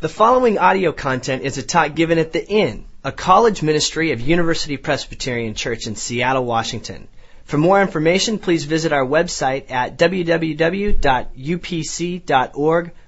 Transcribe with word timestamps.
The 0.00 0.08
following 0.08 0.56
audio 0.56 0.92
content 0.92 1.42
is 1.42 1.58
a 1.58 1.62
talk 1.62 1.94
given 1.94 2.16
at 2.16 2.32
the 2.32 2.42
Inn, 2.42 2.86
a 3.04 3.12
college 3.12 3.62
ministry 3.62 4.12
of 4.12 4.20
University 4.22 4.78
Presbyterian 4.78 5.52
Church 5.52 5.86
in 5.86 5.94
Seattle, 5.94 6.46
Washington. 6.46 7.06
For 7.44 7.58
more 7.58 7.82
information, 7.82 8.38
please 8.38 8.64
visit 8.64 8.94
our 8.94 9.04
website 9.04 9.70
at 9.70 9.98
www.upc.org 9.98 11.02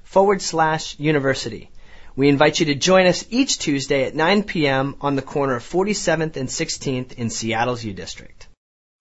forward 0.02 0.42
slash 0.42 1.00
university. 1.00 1.70
We 2.14 2.28
invite 2.28 2.60
you 2.60 2.66
to 2.66 2.74
join 2.74 3.06
us 3.06 3.24
each 3.30 3.58
Tuesday 3.58 4.04
at 4.04 4.14
9 4.14 4.42
p.m. 4.42 4.96
on 5.00 5.16
the 5.16 5.22
corner 5.22 5.56
of 5.56 5.62
47th 5.62 6.36
and 6.36 6.50
16th 6.50 7.14
in 7.14 7.30
Seattle's 7.30 7.82
U 7.82 7.94
District. 7.94 8.48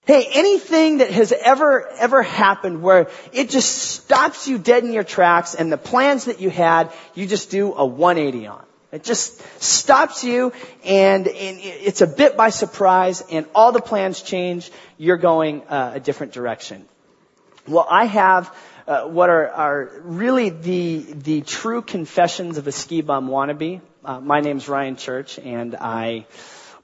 Hey, 0.05 0.27
anything 0.33 0.97
that 0.97 1.11
has 1.11 1.31
ever, 1.31 1.87
ever 1.87 2.23
happened 2.23 2.81
where 2.81 3.11
it 3.33 3.51
just 3.51 3.71
stops 3.71 4.47
you 4.47 4.57
dead 4.57 4.83
in 4.83 4.93
your 4.93 5.03
tracks 5.03 5.53
and 5.53 5.71
the 5.71 5.77
plans 5.77 6.25
that 6.25 6.41
you 6.41 6.49
had, 6.49 6.91
you 7.13 7.27
just 7.27 7.51
do 7.51 7.71
a 7.75 7.85
180 7.85 8.47
on. 8.47 8.65
It 8.91 9.03
just 9.03 9.39
stops 9.61 10.23
you 10.23 10.53
and, 10.83 11.27
and 11.27 11.59
it's 11.61 12.01
a 12.01 12.07
bit 12.07 12.35
by 12.35 12.49
surprise 12.49 13.23
and 13.29 13.45
all 13.53 13.71
the 13.71 13.79
plans 13.79 14.23
change. 14.23 14.71
You're 14.97 15.17
going 15.17 15.61
uh, 15.67 15.91
a 15.93 15.99
different 15.99 16.33
direction. 16.33 16.83
Well, 17.67 17.85
I 17.87 18.05
have 18.05 18.53
uh, 18.87 19.03
what 19.03 19.29
are, 19.29 19.49
are 19.49 19.91
really 20.01 20.49
the, 20.49 20.97
the 21.13 21.41
true 21.41 21.83
confessions 21.83 22.57
of 22.57 22.65
a 22.65 22.71
ski 22.71 23.01
bum 23.01 23.27
wannabe. 23.29 23.81
Uh, 24.03 24.19
my 24.19 24.39
name's 24.39 24.67
Ryan 24.67 24.95
Church 24.95 25.37
and 25.37 25.75
I 25.75 26.25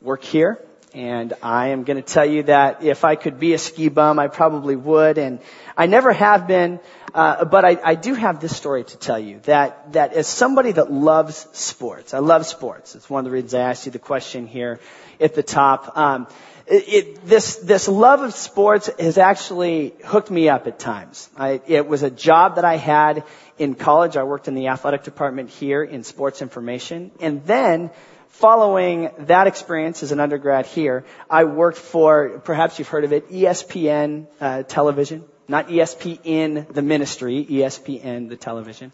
work 0.02 0.24
here 0.24 0.62
and 0.98 1.34
I 1.44 1.68
am 1.68 1.84
going 1.84 2.02
to 2.02 2.14
tell 2.14 2.26
you 2.26 2.44
that 2.44 2.84
if 2.84 3.06
I 3.06 3.16
could 3.16 3.40
be 3.40 3.54
a 3.54 3.60
ski 3.60 3.88
bum, 3.88 4.18
I 4.18 4.30
probably 4.30 4.76
would. 4.76 5.20
And 5.20 5.40
I 5.78 5.86
never 5.86 6.12
have 6.12 6.48
been, 6.48 6.80
uh, 7.14 7.46
but 7.46 7.64
I, 7.64 7.78
I 7.84 7.94
do 7.94 8.16
have 8.16 8.40
this 8.40 8.58
story 8.58 8.84
to 8.84 8.98
tell 8.98 9.20
you 9.20 9.40
that 9.44 9.94
that 9.94 10.14
as 10.14 10.26
somebody 10.26 10.72
that 10.72 10.92
loves 10.92 11.48
sports, 11.54 12.16
I 12.16 12.20
love 12.20 12.48
sports. 12.48 12.96
It's 12.96 13.08
one 13.08 13.20
of 13.20 13.26
the 13.26 13.32
reasons 13.32 13.54
I 13.54 13.60
asked 13.60 13.86
you 13.86 13.92
the 13.92 14.00
question 14.00 14.48
here 14.48 14.80
at 15.20 15.36
the 15.36 15.44
top. 15.44 15.96
Um, 15.96 16.28
it, 16.66 16.84
it, 16.88 17.26
this 17.28 17.58
this 17.58 17.88
love 17.88 18.22
of 18.22 18.34
sports 18.34 18.90
has 18.98 19.20
actually 19.20 19.94
hooked 20.04 20.32
me 20.32 20.50
up 20.50 20.66
at 20.66 20.80
times. 20.80 21.30
I, 21.38 21.62
it 21.68 21.88
was 21.88 22.02
a 22.02 22.10
job 22.10 22.56
that 22.56 22.66
I 22.66 22.78
had 22.78 23.24
in 23.60 23.76
college. 23.76 24.18
I 24.18 24.24
worked 24.24 24.48
in 24.48 24.56
the 24.56 24.70
athletic 24.70 25.04
department 25.04 25.52
here 25.52 25.84
in 25.84 26.04
sports 26.04 26.42
information, 26.42 27.12
and 27.20 27.46
then 27.46 27.92
following 28.30 29.10
that 29.20 29.48
experience 29.48 30.04
as 30.04 30.12
an 30.12 30.20
undergrad 30.20 30.66
here, 30.66 31.06
I 31.30 31.46
worked 31.46 31.78
for, 31.78 32.40
perhaps 32.40 32.80
you've 32.80 32.88
heard 32.88 33.04
of 33.04 33.14
it, 33.14 33.30
ESPN 33.30 34.28
uh, 34.40 34.64
television. 34.64 35.26
Not 35.48 35.70
ESPN 35.70 36.74
the 36.74 36.82
ministry, 36.82 37.46
ESPN 37.50 38.28
the 38.28 38.36
television. 38.36 38.92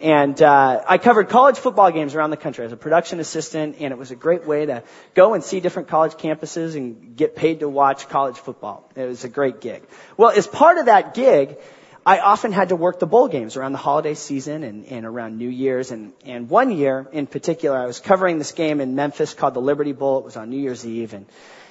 And 0.00 0.40
uh, 0.40 0.84
I 0.86 0.98
covered 0.98 1.28
college 1.28 1.58
football 1.58 1.90
games 1.90 2.14
around 2.14 2.30
the 2.30 2.36
country 2.36 2.64
as 2.64 2.70
a 2.70 2.76
production 2.76 3.18
assistant, 3.18 3.76
and 3.80 3.92
it 3.92 3.98
was 3.98 4.12
a 4.12 4.16
great 4.16 4.46
way 4.46 4.64
to 4.66 4.84
go 5.14 5.34
and 5.34 5.42
see 5.42 5.58
different 5.58 5.88
college 5.88 6.12
campuses 6.12 6.76
and 6.76 7.16
get 7.16 7.34
paid 7.34 7.60
to 7.60 7.68
watch 7.68 8.08
college 8.08 8.36
football. 8.36 8.88
It 8.94 9.06
was 9.06 9.24
a 9.24 9.28
great 9.28 9.60
gig. 9.60 9.82
Well, 10.16 10.30
as 10.30 10.46
part 10.46 10.78
of 10.78 10.86
that 10.86 11.14
gig, 11.14 11.58
I 12.08 12.20
often 12.20 12.52
had 12.52 12.70
to 12.70 12.76
work 12.76 13.00
the 13.00 13.06
bowl 13.06 13.28
games 13.28 13.58
around 13.58 13.72
the 13.72 13.78
holiday 13.78 14.14
season 14.14 14.62
and, 14.62 14.86
and 14.86 15.04
around 15.04 15.36
New 15.36 15.50
Year's. 15.50 15.90
And, 15.90 16.14
and 16.24 16.48
one 16.48 16.70
year 16.70 17.06
in 17.12 17.26
particular, 17.26 17.76
I 17.76 17.84
was 17.84 18.00
covering 18.00 18.38
this 18.38 18.52
game 18.52 18.80
in 18.80 18.94
Memphis 18.94 19.34
called 19.34 19.52
the 19.52 19.60
Liberty 19.60 19.92
Bowl. 19.92 20.20
It 20.20 20.24
was 20.24 20.34
on 20.38 20.48
New 20.48 20.56
Year's 20.56 20.86
Eve. 20.86 21.12
And, 21.12 21.26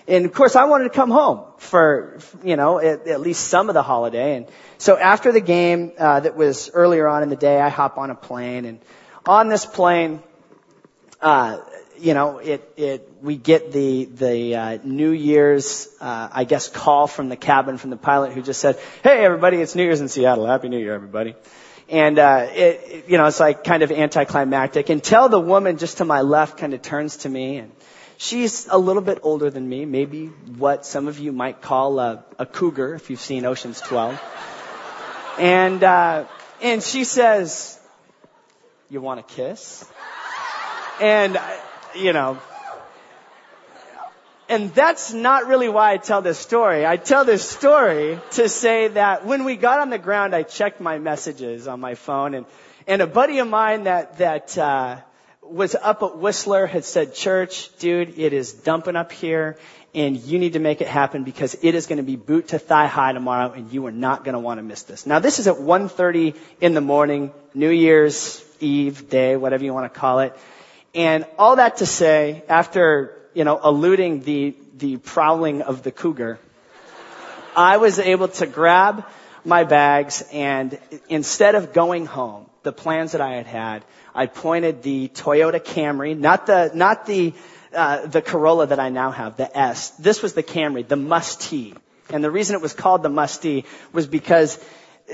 and 0.08 0.28
of 0.28 0.34
course, 0.34 0.56
I 0.56 0.66
wanted 0.66 0.84
to 0.84 0.90
come 0.92 1.10
home 1.10 1.44
for, 1.58 2.20
you 2.44 2.56
know, 2.56 2.78
at, 2.78 3.08
at 3.08 3.20
least 3.20 3.48
some 3.48 3.68
of 3.68 3.74
the 3.74 3.82
holiday. 3.82 4.36
And 4.36 4.48
so 4.78 4.96
after 4.96 5.32
the 5.32 5.42
game 5.42 5.94
uh, 5.98 6.20
that 6.20 6.36
was 6.36 6.70
earlier 6.72 7.08
on 7.08 7.24
in 7.24 7.30
the 7.30 7.36
day, 7.36 7.60
I 7.60 7.70
hop 7.70 7.98
on 7.98 8.12
a 8.12 8.16
plane. 8.16 8.66
And 8.66 8.80
on 9.26 9.50
this 9.50 9.66
plane, 9.66 10.22
uh, 11.20 11.62
you 12.00 12.14
know, 12.14 12.40
it, 12.40 12.72
it, 12.78 13.10
we 13.22 13.38
get 13.38 13.72
the, 13.72 14.06
the, 14.06 14.56
uh, 14.56 14.78
New 14.84 15.12
Year's, 15.12 15.88
uh, 16.00 16.30
I 16.32 16.44
guess 16.44 16.68
call 16.68 17.08
from 17.08 17.30
the 17.30 17.36
cabin 17.36 17.78
from 17.78 17.90
the 17.90 17.98
pilot 17.98 18.34
who 18.34 18.42
just 18.42 18.60
said, 18.60 18.80
Hey 19.04 19.24
everybody, 19.24 19.58
it's 19.58 19.76
New 19.76 19.84
Year's 19.84 20.02
in 20.02 20.08
Seattle. 20.08 20.46
Happy 20.46 20.70
New 20.70 20.80
Year 20.80 20.94
everybody. 20.94 21.36
And, 21.90 22.20
uh, 22.20 22.48
it, 22.50 22.82
it, 22.86 23.10
you 23.10 23.18
know, 23.18 23.26
it's 23.26 23.40
like 23.40 23.64
kind 23.64 23.84
of 23.84 23.92
anticlimactic 23.92 24.90
until 24.90 25.30
the 25.30 25.40
woman 25.40 25.78
just 25.78 25.98
to 25.98 26.06
my 26.06 26.22
left 26.22 26.58
kind 26.58 26.74
of 26.74 26.82
turns 26.82 27.18
to 27.18 27.30
me 27.30 27.58
and 27.58 27.72
she's 28.18 28.68
a 28.68 28.78
little 28.78 29.02
bit 29.02 29.20
older 29.24 29.50
than 29.50 29.68
me, 29.68 29.86
maybe 29.86 30.26
what 30.26 30.86
some 30.86 31.08
of 31.08 31.20
you 31.20 31.32
might 31.32 31.62
call 31.62 32.00
a, 32.00 32.26
a 32.38 32.46
cougar 32.46 32.96
if 32.96 33.10
you've 33.10 33.22
seen 33.22 33.46
Ocean's 33.46 33.80
12. 33.82 34.22
and, 35.40 35.84
uh, 35.84 36.26
and 36.62 36.84
she 36.84 37.04
says, 37.04 37.80
you 38.90 39.02
want 39.02 39.20
a 39.20 39.24
kiss? 39.24 39.86
And, 41.00 41.38
you 41.98 42.14
know, 42.14 42.40
and 44.50 44.74
that's 44.74 45.14
not 45.14 45.48
really 45.48 45.70
why 45.70 45.92
I 45.92 45.98
tell 45.98 46.22
this 46.22 46.38
story. 46.38 46.86
I 46.86 46.98
tell 46.98 47.26
this 47.26 47.48
story 47.48 48.20
to 48.32 48.48
say 48.48 48.88
that 48.90 49.26
when 49.26 49.44
we 49.44 49.56
got 49.56 49.80
on 49.80 49.90
the 49.90 49.98
ground, 49.98 50.34
I 50.34 50.44
checked 50.44 50.80
my 50.80 51.00
messages 51.00 51.68
on 51.68 51.80
my 51.80 51.96
phone, 51.96 52.34
and 52.34 52.46
and 52.88 53.02
a 53.02 53.08
buddy 53.08 53.40
of 53.40 53.48
mine 53.48 53.84
that 53.84 54.20
that 54.20 54.58
uh, 54.58 54.98
was 55.44 55.76
up 55.76 56.04
at 56.04 56.18
Whistler 56.18 56.66
had 56.66 56.86
said, 56.86 57.14
"Church, 57.14 57.76
dude, 57.80 58.18
it 58.18 58.34
is 58.34 58.54
dumping 58.54 58.96
up 58.96 59.12
here, 59.12 59.58
and 59.94 60.18
you 60.18 60.40
need 60.40 60.54
to 60.54 60.60
make 60.60 60.82
it 60.82 60.88
happen 60.88 61.24
because 61.24 61.58
it 61.62 61.76
is 61.76 61.88
going 61.88 61.98
to 61.98 62.04
be 62.04 62.16
boot 62.16 62.50
to 62.50 62.60
thigh 62.60 62.88
high 62.88 63.12
tomorrow, 63.12 63.52
and 63.52 63.74
you 63.74 63.86
are 63.88 63.92
not 63.92 64.24
going 64.24 64.34
to 64.34 64.40
want 64.40 64.60
to 64.60 64.64
miss 64.64 64.84
this." 64.84 65.06
Now, 65.06 65.20
this 65.20 65.40
is 65.40 65.48
at 65.48 65.56
1:30 65.56 66.36
in 66.62 66.74
the 66.74 66.82
morning, 66.82 67.32
New 67.54 67.70
Year's 67.72 68.44
Eve 68.62 69.10
day, 69.10 69.36
whatever 69.36 69.66
you 69.66 69.74
want 69.74 69.92
to 69.92 70.00
call 70.00 70.20
it. 70.20 70.38
And 70.98 71.28
all 71.38 71.58
that 71.58 71.78
to 71.78 71.86
say, 71.86 72.44
after, 72.50 73.16
you 73.36 73.44
know, 73.44 73.60
eluding 73.64 74.22
the, 74.22 74.56
the 74.78 74.98
prowling 74.98 75.62
of 75.62 75.84
the 75.84 75.92
cougar, 75.92 76.40
I 77.56 77.78
was 77.78 78.00
able 78.00 78.30
to 78.30 78.48
grab 78.48 79.06
my 79.46 79.64
bags 79.64 80.24
and 80.34 80.80
instead 81.08 81.54
of 81.54 81.72
going 81.72 82.08
home, 82.08 82.48
the 82.64 82.72
plans 82.72 83.12
that 83.12 83.22
I 83.22 83.36
had 83.36 83.46
had, 83.46 83.86
I 84.16 84.26
pointed 84.26 84.82
the 84.82 85.10
Toyota 85.10 85.60
Camry, 85.60 86.18
not 86.18 86.48
the, 86.48 86.72
not 86.74 87.06
the, 87.06 87.36
uh, 87.76 88.08
the 88.08 88.24
Corolla 88.24 88.66
that 88.66 88.80
I 88.80 88.90
now 88.90 89.12
have, 89.12 89.38
the 89.38 89.56
S. 89.56 89.92
This 89.92 90.24
was 90.24 90.34
the 90.34 90.42
Camry, 90.42 90.88
the 90.88 90.96
Must-T. 90.96 91.76
And 92.10 92.24
the 92.24 92.32
reason 92.32 92.56
it 92.56 92.62
was 92.64 92.74
called 92.74 93.04
the 93.04 93.10
Must-T 93.10 93.66
was 93.94 94.08
because 94.08 94.60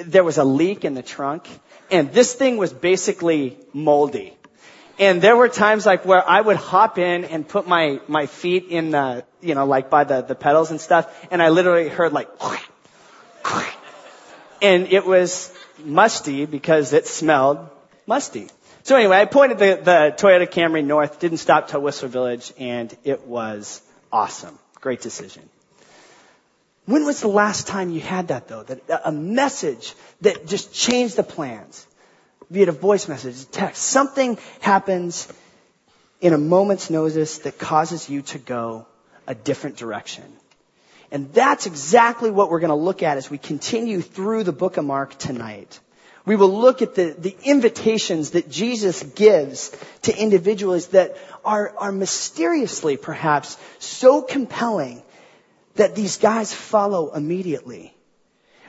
there 0.05 0.23
was 0.23 0.37
a 0.37 0.45
leak 0.45 0.85
in 0.85 0.93
the 0.93 1.03
trunk 1.03 1.49
and 1.91 2.13
this 2.13 2.33
thing 2.33 2.55
was 2.55 2.71
basically 2.71 3.57
moldy. 3.73 4.37
And 4.99 5.21
there 5.21 5.35
were 5.35 5.49
times 5.49 5.85
like 5.85 6.05
where 6.05 6.27
I 6.27 6.39
would 6.39 6.57
hop 6.57 6.99
in 6.99 7.25
and 7.25 7.47
put 7.47 7.67
my, 7.67 7.99
my 8.07 8.27
feet 8.27 8.67
in 8.69 8.91
the, 8.91 9.25
you 9.41 9.55
know, 9.55 9.65
like 9.65 9.89
by 9.89 10.03
the, 10.03 10.21
the 10.21 10.35
pedals 10.35 10.71
and 10.71 10.79
stuff, 10.79 11.13
and 11.31 11.41
I 11.41 11.49
literally 11.49 11.89
heard 11.89 12.13
like, 12.13 12.29
and 14.61 14.87
it 14.87 15.05
was 15.05 15.51
musty 15.83 16.45
because 16.45 16.93
it 16.93 17.07
smelled 17.07 17.67
musty. 18.05 18.49
So 18.83 18.95
anyway, 18.95 19.17
I 19.17 19.25
pointed 19.25 19.57
the, 19.57 19.79
the 19.81 20.15
Toyota 20.17 20.47
Camry 20.47 20.85
north, 20.85 21.19
didn't 21.19 21.37
stop 21.37 21.69
till 21.69 21.81
Whistler 21.81 22.09
Village, 22.09 22.53
and 22.59 22.95
it 23.03 23.25
was 23.25 23.81
awesome. 24.11 24.59
Great 24.79 25.01
decision. 25.01 25.49
When 26.85 27.05
was 27.05 27.21
the 27.21 27.29
last 27.29 27.67
time 27.67 27.91
you 27.91 28.01
had 28.01 28.27
that 28.27 28.47
though? 28.47 28.63
That 28.63 29.01
a 29.05 29.11
message 29.11 29.95
that 30.21 30.45
just 30.45 30.73
changed 30.73 31.15
the 31.15 31.23
plans? 31.23 31.87
Be 32.53 32.61
it 32.61 32.69
a 32.69 32.71
voice 32.71 33.07
message, 33.07 33.41
a 33.41 33.45
text, 33.45 33.81
something 33.83 34.37
happens 34.61 35.27
in 36.21 36.33
a 36.33 36.37
moment's 36.37 36.89
notice 36.89 37.39
that 37.39 37.57
causes 37.57 38.09
you 38.09 38.21
to 38.21 38.37
go 38.37 38.85
a 39.27 39.35
different 39.35 39.75
direction. 39.75 40.23
And 41.11 41.33
that's 41.33 41.65
exactly 41.65 42.31
what 42.31 42.49
we're 42.49 42.59
going 42.59 42.69
to 42.69 42.75
look 42.75 43.03
at 43.03 43.17
as 43.17 43.29
we 43.29 43.37
continue 43.37 44.01
through 44.01 44.43
the 44.43 44.51
book 44.51 44.77
of 44.77 44.85
Mark 44.85 45.17
tonight. 45.17 45.79
We 46.25 46.35
will 46.35 46.61
look 46.61 46.81
at 46.81 46.95
the, 46.95 47.15
the 47.17 47.35
invitations 47.43 48.31
that 48.31 48.49
Jesus 48.49 49.03
gives 49.03 49.75
to 50.03 50.17
individuals 50.17 50.87
that 50.87 51.17
are, 51.43 51.73
are 51.77 51.91
mysteriously 51.91 52.97
perhaps 52.97 53.57
so 53.79 54.21
compelling 54.21 55.03
that 55.75 55.95
these 55.95 56.17
guys 56.17 56.53
follow 56.53 57.13
immediately. 57.13 57.93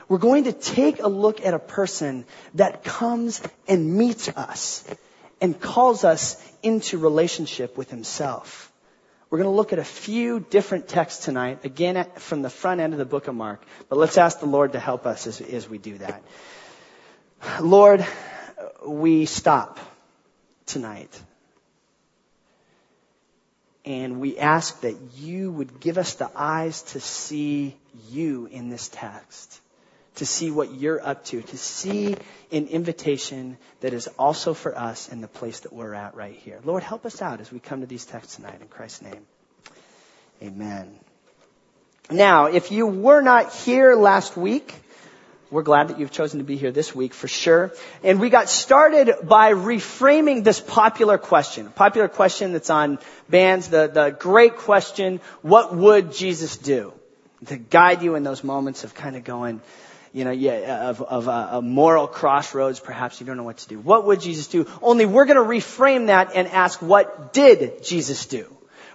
We're 0.07 0.19
going 0.19 0.43
to 0.43 0.53
take 0.53 1.01
a 1.01 1.07
look 1.07 1.43
at 1.43 1.53
a 1.53 1.59
person 1.59 2.25
that 2.53 2.83
comes 2.83 3.41
and 3.67 3.95
meets 3.95 4.29
us 4.29 4.83
and 5.41 5.59
calls 5.59 6.03
us 6.03 6.41
into 6.61 6.97
relationship 6.97 7.77
with 7.77 7.89
himself. 7.89 8.71
We're 9.29 9.39
going 9.39 9.49
to 9.49 9.55
look 9.55 9.73
at 9.73 9.79
a 9.79 9.83
few 9.83 10.39
different 10.39 10.87
texts 10.87 11.25
tonight, 11.25 11.65
again 11.65 12.05
from 12.17 12.43
the 12.43 12.49
front 12.49 12.81
end 12.81 12.93
of 12.93 12.99
the 12.99 13.05
book 13.05 13.27
of 13.27 13.35
Mark. 13.35 13.63
But 13.89 13.97
let's 13.97 14.17
ask 14.17 14.39
the 14.39 14.45
Lord 14.45 14.73
to 14.73 14.79
help 14.79 15.05
us 15.07 15.25
as, 15.25 15.41
as 15.41 15.67
we 15.67 15.79
do 15.79 15.97
that. 15.97 16.23
Lord, 17.59 18.05
we 18.85 19.25
stop 19.25 19.79
tonight. 20.67 21.19
And 23.83 24.19
we 24.19 24.37
ask 24.37 24.81
that 24.81 24.95
you 25.15 25.51
would 25.51 25.79
give 25.79 25.97
us 25.97 26.13
the 26.13 26.29
eyes 26.35 26.83
to 26.93 26.99
see 26.99 27.75
you 28.09 28.47
in 28.47 28.69
this 28.69 28.87
text 28.87 29.61
to 30.15 30.25
see 30.25 30.51
what 30.51 30.73
you're 30.73 31.05
up 31.05 31.25
to, 31.25 31.41
to 31.41 31.57
see 31.57 32.15
an 32.51 32.67
invitation 32.67 33.57
that 33.81 33.93
is 33.93 34.07
also 34.19 34.53
for 34.53 34.77
us 34.77 35.09
in 35.09 35.21
the 35.21 35.27
place 35.27 35.61
that 35.61 35.73
we're 35.73 35.93
at 35.93 36.15
right 36.15 36.35
here. 36.35 36.59
Lord, 36.63 36.83
help 36.83 37.05
us 37.05 37.21
out 37.21 37.41
as 37.41 37.51
we 37.51 37.59
come 37.59 37.81
to 37.81 37.87
these 37.87 38.05
texts 38.05 38.37
tonight 38.37 38.61
in 38.61 38.67
Christ's 38.67 39.01
name. 39.01 39.25
Amen. 40.41 40.99
Now, 42.09 42.45
if 42.45 42.71
you 42.71 42.87
were 42.87 43.21
not 43.21 43.53
here 43.53 43.95
last 43.95 44.37
week, 44.37 44.75
we're 45.51 45.63
glad 45.63 45.87
that 45.89 45.99
you've 45.99 46.11
chosen 46.11 46.39
to 46.39 46.43
be 46.43 46.57
here 46.57 46.71
this 46.71 46.93
week 46.93 47.13
for 47.13 47.27
sure. 47.27 47.71
And 48.03 48.19
we 48.19 48.29
got 48.29 48.49
started 48.49 49.15
by 49.23 49.53
reframing 49.53 50.43
this 50.43 50.59
popular 50.59 51.17
question, 51.17 51.67
a 51.67 51.69
popular 51.69 52.07
question 52.07 52.53
that's 52.53 52.69
on 52.69 52.99
bands, 53.29 53.69
the, 53.69 53.87
the 53.87 54.15
great 54.17 54.57
question, 54.57 55.19
what 55.41 55.75
would 55.75 56.11
Jesus 56.11 56.57
do? 56.57 56.93
To 57.47 57.57
guide 57.57 58.01
you 58.01 58.15
in 58.15 58.23
those 58.23 58.43
moments 58.43 58.83
of 58.83 58.95
kind 58.95 59.15
of 59.15 59.23
going, 59.23 59.61
you 60.15 60.23
know, 60.23 60.31
yeah, 60.31 60.91
of, 60.91 61.01
of 61.01 61.27
a, 61.27 61.57
a 61.57 61.61
moral 61.61 62.07
crossroads, 62.07 62.79
perhaps 62.79 63.19
you 63.19 63.27
don't 63.27 63.35
know 63.35 63.43
what 63.43 63.57
to 63.57 63.67
do. 63.67 63.77
What 63.77 64.05
would 64.05 64.21
Jesus 64.21 64.47
do? 64.47 64.65
Only 64.81 65.05
we're 65.05 65.25
going 65.25 65.35
to 65.35 65.43
reframe 65.43 66.07
that 66.07 66.31
and 66.33 66.47
ask, 66.47 66.81
what 66.81 67.33
did 67.33 67.83
Jesus 67.83 68.25
do? 68.25 68.47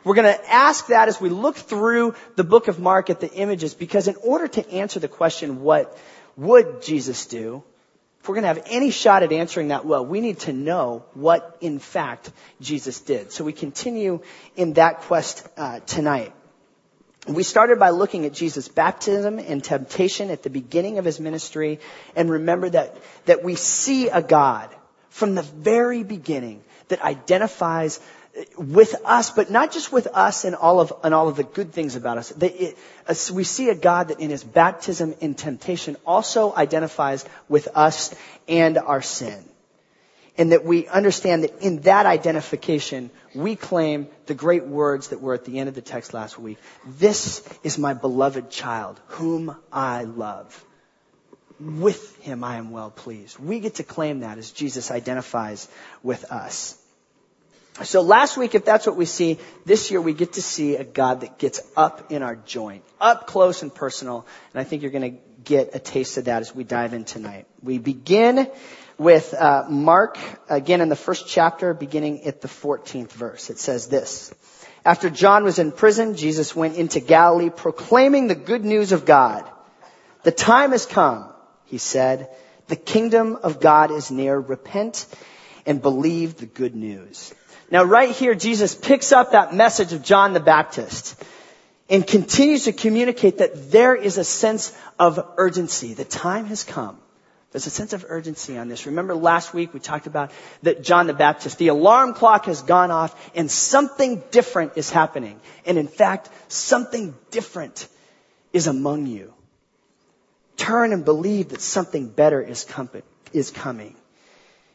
We're 0.02 0.14
going 0.14 0.34
to 0.34 0.50
ask 0.50 0.86
that 0.86 1.08
as 1.08 1.20
we 1.20 1.28
look 1.28 1.56
through 1.56 2.14
the 2.36 2.42
book 2.42 2.68
of 2.68 2.80
Mark 2.80 3.10
at 3.10 3.20
the 3.20 3.30
images, 3.30 3.74
because 3.74 4.08
in 4.08 4.16
order 4.24 4.48
to 4.48 4.70
answer 4.70 4.98
the 4.98 5.08
question, 5.08 5.60
what 5.60 5.94
would 6.38 6.80
Jesus 6.80 7.26
do? 7.26 7.62
If 8.22 8.28
we're 8.28 8.36
going 8.36 8.44
to 8.44 8.54
have 8.54 8.62
any 8.70 8.90
shot 8.90 9.22
at 9.22 9.30
answering 9.30 9.68
that 9.68 9.84
well, 9.84 10.06
we 10.06 10.22
need 10.22 10.38
to 10.40 10.54
know 10.54 11.04
what, 11.12 11.58
in 11.60 11.80
fact, 11.80 12.32
Jesus 12.62 12.98
did. 12.98 13.30
So 13.30 13.44
we 13.44 13.52
continue 13.52 14.22
in 14.56 14.72
that 14.74 15.00
quest 15.02 15.46
uh, 15.58 15.80
tonight. 15.80 16.32
We 17.26 17.42
started 17.42 17.78
by 17.78 17.90
looking 17.90 18.24
at 18.24 18.32
Jesus' 18.32 18.68
baptism 18.68 19.38
and 19.38 19.62
temptation 19.62 20.30
at 20.30 20.42
the 20.42 20.50
beginning 20.50 20.98
of 20.98 21.04
his 21.04 21.20
ministry, 21.20 21.80
and 22.16 22.30
remember 22.30 22.70
that, 22.70 22.96
that 23.26 23.44
we 23.44 23.56
see 23.56 24.08
a 24.08 24.22
God 24.22 24.70
from 25.10 25.34
the 25.34 25.42
very 25.42 26.02
beginning 26.02 26.62
that 26.88 27.02
identifies 27.02 28.00
with 28.56 28.94
us, 29.04 29.30
but 29.30 29.50
not 29.50 29.72
just 29.72 29.92
with 29.92 30.06
us 30.06 30.44
and 30.44 30.54
all 30.54 30.80
of, 30.80 30.92
and 31.02 31.12
all 31.12 31.28
of 31.28 31.36
the 31.36 31.44
good 31.44 31.72
things 31.72 31.96
about 31.96 32.16
us. 32.16 32.32
It, 32.40 32.78
we 33.32 33.44
see 33.44 33.68
a 33.68 33.74
God 33.74 34.08
that 34.08 34.20
in 34.20 34.30
his 34.30 34.44
baptism 34.44 35.14
and 35.20 35.36
temptation 35.36 35.96
also 36.06 36.54
identifies 36.54 37.24
with 37.48 37.68
us 37.74 38.14
and 38.48 38.78
our 38.78 39.02
sin. 39.02 39.44
And 40.38 40.52
that 40.52 40.64
we 40.64 40.86
understand 40.86 41.44
that 41.44 41.60
in 41.60 41.80
that 41.82 42.06
identification, 42.06 43.10
we 43.34 43.56
claim 43.56 44.08
the 44.26 44.34
great 44.34 44.64
words 44.64 45.08
that 45.08 45.20
were 45.20 45.34
at 45.34 45.44
the 45.44 45.58
end 45.58 45.68
of 45.68 45.74
the 45.74 45.82
text 45.82 46.14
last 46.14 46.38
week. 46.38 46.58
This 46.86 47.46
is 47.62 47.78
my 47.78 47.94
beloved 47.94 48.50
child, 48.50 49.00
whom 49.08 49.54
I 49.72 50.04
love. 50.04 50.64
With 51.58 52.16
him 52.22 52.42
I 52.42 52.56
am 52.56 52.70
well 52.70 52.90
pleased. 52.90 53.38
We 53.38 53.60
get 53.60 53.74
to 53.76 53.82
claim 53.82 54.20
that 54.20 54.38
as 54.38 54.50
Jesus 54.50 54.90
identifies 54.90 55.68
with 56.02 56.24
us. 56.32 56.76
So 57.82 58.02
last 58.02 58.36
week, 58.36 58.54
if 58.54 58.64
that's 58.64 58.86
what 58.86 58.96
we 58.96 59.06
see, 59.06 59.38
this 59.64 59.90
year 59.90 60.00
we 60.00 60.12
get 60.12 60.34
to 60.34 60.42
see 60.42 60.76
a 60.76 60.84
God 60.84 61.20
that 61.20 61.38
gets 61.38 61.60
up 61.76 62.12
in 62.12 62.22
our 62.22 62.36
joint, 62.36 62.84
up 63.00 63.26
close 63.26 63.62
and 63.62 63.74
personal. 63.74 64.26
And 64.52 64.60
I 64.60 64.64
think 64.64 64.82
you're 64.82 64.90
going 64.90 65.12
to 65.12 65.18
get 65.44 65.74
a 65.74 65.78
taste 65.78 66.18
of 66.18 66.26
that 66.26 66.42
as 66.42 66.54
we 66.54 66.64
dive 66.64 66.92
in 66.92 67.04
tonight. 67.04 67.46
We 67.62 67.78
begin 67.78 68.50
with 69.00 69.32
uh, 69.32 69.64
Mark, 69.66 70.18
again 70.50 70.82
in 70.82 70.90
the 70.90 70.94
first 70.94 71.26
chapter, 71.26 71.72
beginning 71.72 72.24
at 72.24 72.42
the 72.42 72.48
14th 72.48 73.12
verse. 73.12 73.48
It 73.48 73.58
says 73.58 73.86
this. 73.86 74.30
After 74.84 75.08
John 75.08 75.42
was 75.42 75.58
in 75.58 75.72
prison, 75.72 76.16
Jesus 76.16 76.54
went 76.54 76.76
into 76.76 77.00
Galilee 77.00 77.48
proclaiming 77.48 78.26
the 78.26 78.34
good 78.34 78.62
news 78.62 78.92
of 78.92 79.06
God. 79.06 79.50
The 80.22 80.32
time 80.32 80.72
has 80.72 80.84
come, 80.84 81.32
he 81.64 81.78
said. 81.78 82.28
The 82.66 82.76
kingdom 82.76 83.38
of 83.42 83.58
God 83.58 83.90
is 83.90 84.10
near. 84.10 84.38
Repent 84.38 85.06
and 85.64 85.80
believe 85.80 86.36
the 86.36 86.44
good 86.44 86.76
news. 86.76 87.32
Now 87.70 87.84
right 87.84 88.10
here, 88.10 88.34
Jesus 88.34 88.74
picks 88.74 89.12
up 89.12 89.32
that 89.32 89.54
message 89.54 89.94
of 89.94 90.02
John 90.02 90.34
the 90.34 90.40
Baptist 90.40 91.16
and 91.88 92.06
continues 92.06 92.64
to 92.64 92.74
communicate 92.74 93.38
that 93.38 93.70
there 93.70 93.96
is 93.96 94.18
a 94.18 94.24
sense 94.24 94.76
of 94.98 95.26
urgency. 95.38 95.94
The 95.94 96.04
time 96.04 96.44
has 96.46 96.64
come. 96.64 96.98
There's 97.52 97.66
a 97.66 97.70
sense 97.70 97.92
of 97.92 98.06
urgency 98.08 98.56
on 98.56 98.68
this. 98.68 98.86
Remember 98.86 99.14
last 99.14 99.52
week 99.52 99.74
we 99.74 99.80
talked 99.80 100.06
about 100.06 100.30
that 100.62 100.82
John 100.82 101.08
the 101.08 101.14
Baptist, 101.14 101.58
the 101.58 101.68
alarm 101.68 102.14
clock 102.14 102.44
has 102.46 102.62
gone 102.62 102.92
off 102.92 103.30
and 103.34 103.50
something 103.50 104.22
different 104.30 104.72
is 104.76 104.90
happening. 104.90 105.40
And 105.66 105.76
in 105.76 105.88
fact, 105.88 106.28
something 106.46 107.14
different 107.32 107.88
is 108.52 108.68
among 108.68 109.06
you. 109.06 109.34
Turn 110.56 110.92
and 110.92 111.04
believe 111.04 111.48
that 111.48 111.60
something 111.60 112.08
better 112.08 112.40
is 112.40 112.64
coming. 113.50 113.96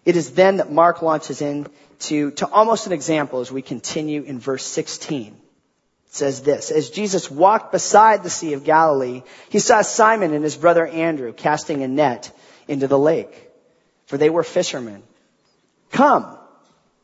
It 0.03 0.17
is 0.17 0.31
then 0.31 0.57
that 0.57 0.71
Mark 0.71 1.01
launches 1.01 1.41
into 1.41 2.31
to 2.31 2.47
almost 2.47 2.87
an 2.87 2.93
example 2.93 3.39
as 3.39 3.51
we 3.51 3.61
continue 3.61 4.23
in 4.23 4.37
verse 4.39 4.65
16. 4.65 5.27
It 5.27 5.33
says 6.13 6.41
this, 6.41 6.71
as 6.71 6.89
Jesus 6.89 7.31
walked 7.31 7.71
beside 7.71 8.23
the 8.23 8.29
Sea 8.29 8.53
of 8.53 8.65
Galilee, 8.65 9.21
he 9.49 9.59
saw 9.59 9.81
Simon 9.81 10.33
and 10.33 10.43
his 10.43 10.57
brother 10.57 10.85
Andrew 10.85 11.31
casting 11.31 11.83
a 11.83 11.87
net 11.87 12.31
into 12.67 12.87
the 12.87 12.99
lake, 12.99 13.49
for 14.07 14.17
they 14.17 14.29
were 14.29 14.43
fishermen. 14.43 15.03
Come, 15.91 16.37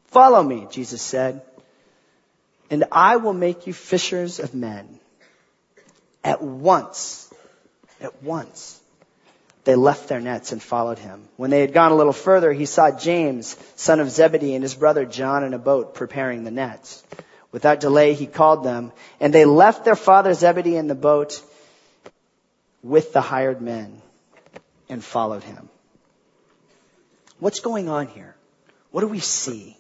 follow 0.08 0.42
me, 0.42 0.68
Jesus 0.70 1.02
said, 1.02 1.42
and 2.70 2.86
I 2.92 3.18
will 3.18 3.34
make 3.34 3.68
you 3.68 3.74
fishers 3.74 4.40
of 4.40 4.54
men. 4.54 5.00
At 6.24 6.42
once, 6.42 7.34
at 8.00 8.22
once, 8.24 8.80
they 9.64 9.76
left 9.76 10.08
their 10.08 10.20
nets 10.20 10.52
and 10.52 10.62
followed 10.62 11.00
him. 11.00 11.28
When 11.38 11.50
they 11.50 11.62
had 11.62 11.74
gone 11.74 11.92
a 11.92 11.96
little 11.96 12.14
further, 12.14 12.52
he 12.54 12.66
saw 12.66 12.92
James, 12.92 13.58
son 13.76 14.00
of 14.00 14.10
Zebedee, 14.10 14.56
and 14.56 14.64
his 14.64 14.76
brother 14.76 15.06
John 15.06 15.44
in 15.44 15.54
a 15.54 15.60
boat 15.60 15.94
preparing 15.94 16.44
the 16.44 16.52
nets. 16.52 17.04
Without 17.52 17.80
delay, 17.80 18.14
he 18.14 18.28
called 18.28 18.64
them, 18.64 18.92
and 19.20 19.34
they 19.34 19.46
left 19.46 19.84
their 19.84 19.96
father 19.96 20.34
Zebedee 20.34 20.78
in 20.78 20.88
the 20.88 20.96
boat 20.96 21.42
with 22.82 23.14
the 23.14 23.22
hired 23.22 23.62
men 23.62 24.02
and 24.92 25.04
followed 25.04 25.44
him. 25.44 25.70
What's 27.40 27.62
going 27.62 27.90
on 27.90 28.08
here? 28.08 28.36
What 28.92 29.02
do 29.02 29.08
we 29.08 29.20
see? 29.20 29.78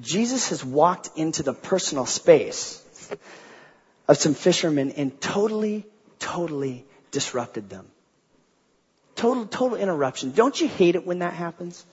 Jesus 0.00 0.48
has 0.48 0.64
walked 0.64 1.10
into 1.16 1.42
the 1.42 1.52
personal 1.52 2.06
space 2.06 2.82
of 4.08 4.16
some 4.16 4.34
fishermen 4.34 4.92
and 4.92 5.20
totally, 5.20 5.86
totally 6.18 6.84
disrupted 7.10 7.68
them. 7.70 7.86
Total, 9.14 9.46
total 9.46 9.76
interruption. 9.76 10.32
Don't 10.32 10.58
you 10.60 10.68
hate 10.68 10.94
it 10.96 11.06
when 11.06 11.20
that 11.20 11.34
happens? 11.34 11.84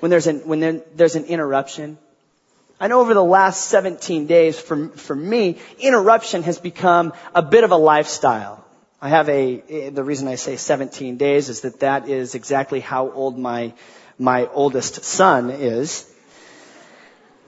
When 0.00 0.10
there's 0.10 0.26
an, 0.26 0.46
when 0.46 0.60
there, 0.60 0.82
there's 0.94 1.16
an 1.16 1.24
interruption? 1.24 1.98
I 2.78 2.88
know 2.88 3.00
over 3.00 3.14
the 3.14 3.24
last 3.24 3.68
17 3.68 4.26
days, 4.26 4.58
for, 4.58 4.88
for 4.88 5.16
me, 5.16 5.58
interruption 5.78 6.42
has 6.42 6.58
become 6.58 7.14
a 7.34 7.42
bit 7.42 7.64
of 7.64 7.70
a 7.70 7.76
lifestyle. 7.76 8.64
I 9.04 9.08
have 9.08 9.28
a, 9.28 9.90
the 9.90 10.04
reason 10.04 10.28
I 10.28 10.36
say 10.36 10.54
17 10.54 11.16
days 11.16 11.48
is 11.48 11.62
that 11.62 11.80
that 11.80 12.08
is 12.08 12.36
exactly 12.36 12.78
how 12.78 13.10
old 13.10 13.36
my, 13.36 13.72
my 14.16 14.46
oldest 14.46 15.02
son 15.02 15.50
is. 15.50 16.08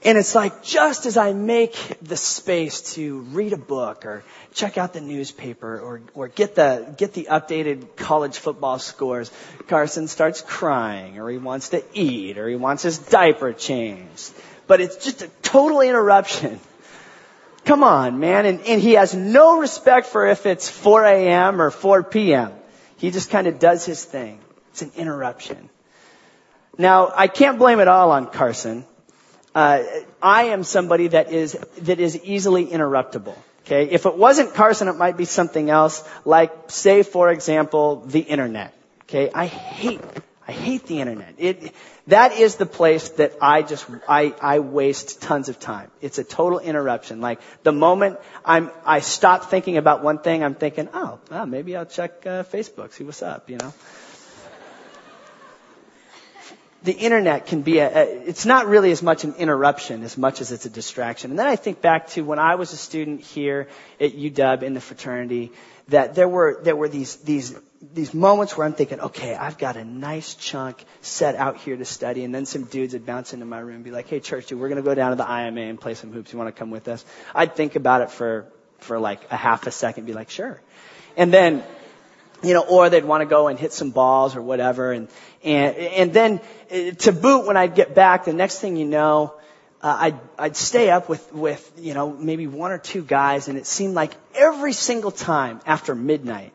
And 0.03 0.17
it's 0.17 0.35
like 0.35 0.63
just 0.63 1.05
as 1.05 1.15
I 1.15 1.31
make 1.31 1.77
the 2.01 2.17
space 2.17 2.93
to 2.95 3.19
read 3.19 3.53
a 3.53 3.57
book 3.57 4.05
or 4.05 4.25
check 4.53 4.77
out 4.77 4.91
the 4.91 4.99
newspaper 4.99 5.79
or, 5.79 6.01
or 6.13 6.27
get 6.27 6.55
the, 6.55 6.93
get 6.97 7.13
the 7.13 7.29
updated 7.31 7.95
college 7.95 8.37
football 8.37 8.77
scores, 8.77 9.31
Carson 9.69 10.09
starts 10.09 10.41
crying 10.41 11.19
or 11.19 11.29
he 11.29 11.37
wants 11.37 11.69
to 11.69 11.81
eat 11.93 12.37
or 12.37 12.49
he 12.49 12.57
wants 12.57 12.83
his 12.83 12.97
diaper 12.97 13.53
changed. 13.53 14.33
But 14.67 14.81
it's 14.81 14.97
just 14.97 15.21
a 15.21 15.29
total 15.41 15.79
interruption. 15.79 16.59
Come 17.65 17.83
on, 17.83 18.19
man. 18.19 18.45
And, 18.45 18.61
and 18.61 18.81
he 18.81 18.93
has 18.93 19.13
no 19.15 19.59
respect 19.59 20.07
for 20.07 20.27
if 20.27 20.45
it's 20.45 20.69
4 20.69 21.03
a.m. 21.03 21.61
or 21.61 21.71
4 21.71 22.03
p.m. 22.03 22.51
He 22.97 23.11
just 23.11 23.29
kind 23.29 23.47
of 23.47 23.59
does 23.59 23.85
his 23.85 24.03
thing. 24.03 24.39
It's 24.71 24.81
an 24.81 24.91
interruption. 24.95 25.69
Now, 26.77 27.11
I 27.15 27.27
can't 27.27 27.57
blame 27.57 27.79
it 27.79 27.87
all 27.87 28.11
on 28.11 28.27
Carson 28.27 28.85
uh, 29.55 29.81
I 30.21 30.43
am 30.45 30.63
somebody 30.63 31.07
that 31.07 31.31
is 31.31 31.57
that 31.79 31.99
is 31.99 32.21
easily 32.23 32.67
interruptible. 32.67 33.35
Okay, 33.65 33.89
if 33.89 34.05
it 34.05 34.15
wasn't 34.15 34.53
Carson, 34.53 34.89
it 34.89 34.97
might 34.97 35.17
be 35.17 35.25
something 35.25 35.69
else, 35.69 36.03
like 36.25 36.51
say, 36.67 37.01
for 37.01 37.31
example, 37.31 38.01
the 38.05 38.19
internet. 38.19 38.75
Okay, 39.03 39.31
I 39.33 39.45
hate 39.45 40.01
I 40.47 40.51
hate 40.51 40.85
the 40.85 40.99
internet. 40.99 41.35
It 41.39 41.73
that 42.07 42.33
is 42.33 42.55
the 42.55 42.67
place 42.67 43.09
that 43.21 43.33
I 43.41 43.63
just 43.63 43.87
I 44.07 44.33
I 44.41 44.59
waste 44.59 45.21
tons 45.21 45.49
of 45.49 45.59
time. 45.59 45.89
It's 46.01 46.19
a 46.19 46.23
total 46.23 46.59
interruption. 46.59 47.19
Like 47.19 47.39
the 47.63 47.71
moment 47.71 48.19
I'm 48.43 48.69
I 48.85 48.99
stop 48.99 49.49
thinking 49.49 49.77
about 49.77 50.03
one 50.03 50.19
thing, 50.19 50.43
I'm 50.43 50.55
thinking, 50.55 50.89
oh, 50.93 51.19
well, 51.31 51.45
maybe 51.45 51.75
I'll 51.75 51.85
check 51.85 52.25
uh, 52.25 52.43
Facebook, 52.43 52.93
see 52.93 53.03
what's 53.03 53.23
up, 53.23 53.49
you 53.49 53.57
know 53.57 53.73
the 56.85 56.93
internet 56.93 57.47
can 57.47 57.63
be 57.63 57.79
a, 57.79 57.87
a, 57.87 58.03
it's 58.27 58.45
not 58.45 58.67
really 58.67 58.91
as 58.91 59.01
much 59.01 59.23
an 59.23 59.33
interruption 59.35 60.03
as 60.03 60.17
much 60.17 60.39
as 60.39 60.51
it's 60.51 60.65
a 60.65 60.69
distraction. 60.69 61.31
And 61.31 61.39
then 61.39 61.47
I 61.47 61.55
think 61.55 61.81
back 61.81 62.07
to 62.09 62.21
when 62.21 62.39
I 62.39 62.55
was 62.55 62.73
a 62.73 62.77
student 62.77 63.21
here 63.21 63.67
at 63.99 64.15
UW 64.15 64.61
in 64.61 64.75
the 64.75 64.81
fraternity, 64.81 65.51
that 65.87 66.15
there 66.15 66.29
were, 66.29 66.59
there 66.63 66.75
were 66.75 66.87
these, 66.87 67.15
these 67.17 67.55
these 67.93 68.13
moments 68.13 68.57
where 68.57 68.65
I'm 68.65 68.73
thinking, 68.73 68.99
okay, 68.99 69.35
I've 69.35 69.57
got 69.57 69.77
a 69.77 69.83
nice 69.83 70.35
chunk 70.35 70.83
set 71.01 71.35
out 71.35 71.57
here 71.57 71.75
to 71.75 71.85
study, 71.85 72.23
and 72.23 72.33
then 72.33 72.45
some 72.45 72.63
dudes 72.63 72.93
would 72.93 73.05
bounce 73.05 73.33
into 73.33 73.45
my 73.45 73.59
room 73.59 73.75
and 73.75 73.83
be 73.83 73.91
like, 73.91 74.07
hey, 74.07 74.19
church 74.19 74.47
dude, 74.47 74.59
we're 74.59 74.69
to 74.69 74.81
go 74.81 74.95
down 74.95 75.11
to 75.11 75.15
the 75.15 75.23
IMA 75.29 75.61
and 75.61 75.79
play 75.79 75.93
some 75.93 76.11
hoops. 76.11 76.31
You 76.31 76.39
want 76.39 76.53
to 76.53 76.57
come 76.59 76.71
with 76.71 76.87
us? 76.87 77.03
I'd 77.33 77.55
think 77.55 77.75
about 77.75 78.01
it 78.01 78.11
for, 78.11 78.45
for 78.79 78.99
like 78.99 79.31
a 79.31 79.35
half 79.35 79.67
a 79.67 79.71
second, 79.71 80.05
be 80.05 80.13
like, 80.13 80.29
sure. 80.29 80.61
And 81.17 81.33
then, 81.33 81.63
you 82.43 82.53
know, 82.53 82.61
or 82.61 82.89
they'd 82.89 83.05
want 83.05 83.21
to 83.21 83.25
go 83.25 83.47
and 83.47 83.59
hit 83.59 83.73
some 83.73 83.91
balls 83.91 84.35
or 84.35 84.41
whatever, 84.41 84.91
and, 84.91 85.07
and, 85.43 85.75
and 85.75 86.13
then 86.13 86.41
uh, 86.71 86.91
to 86.91 87.11
boot, 87.11 87.45
when 87.45 87.57
I'd 87.57 87.75
get 87.75 87.95
back, 87.95 88.25
the 88.25 88.33
next 88.33 88.59
thing 88.59 88.77
you 88.77 88.85
know, 88.85 89.33
uh, 89.81 89.97
I'd, 89.99 90.19
I'd 90.39 90.55
stay 90.55 90.89
up 90.89 91.09
with, 91.09 91.33
with, 91.33 91.71
you 91.77 91.93
know, 91.93 92.11
maybe 92.11 92.47
one 92.47 92.71
or 92.71 92.77
two 92.77 93.03
guys, 93.03 93.47
and 93.47 93.57
it 93.57 93.67
seemed 93.67 93.93
like 93.93 94.13
every 94.33 94.73
single 94.73 95.11
time 95.11 95.61
after 95.65 95.93
midnight, 95.93 96.53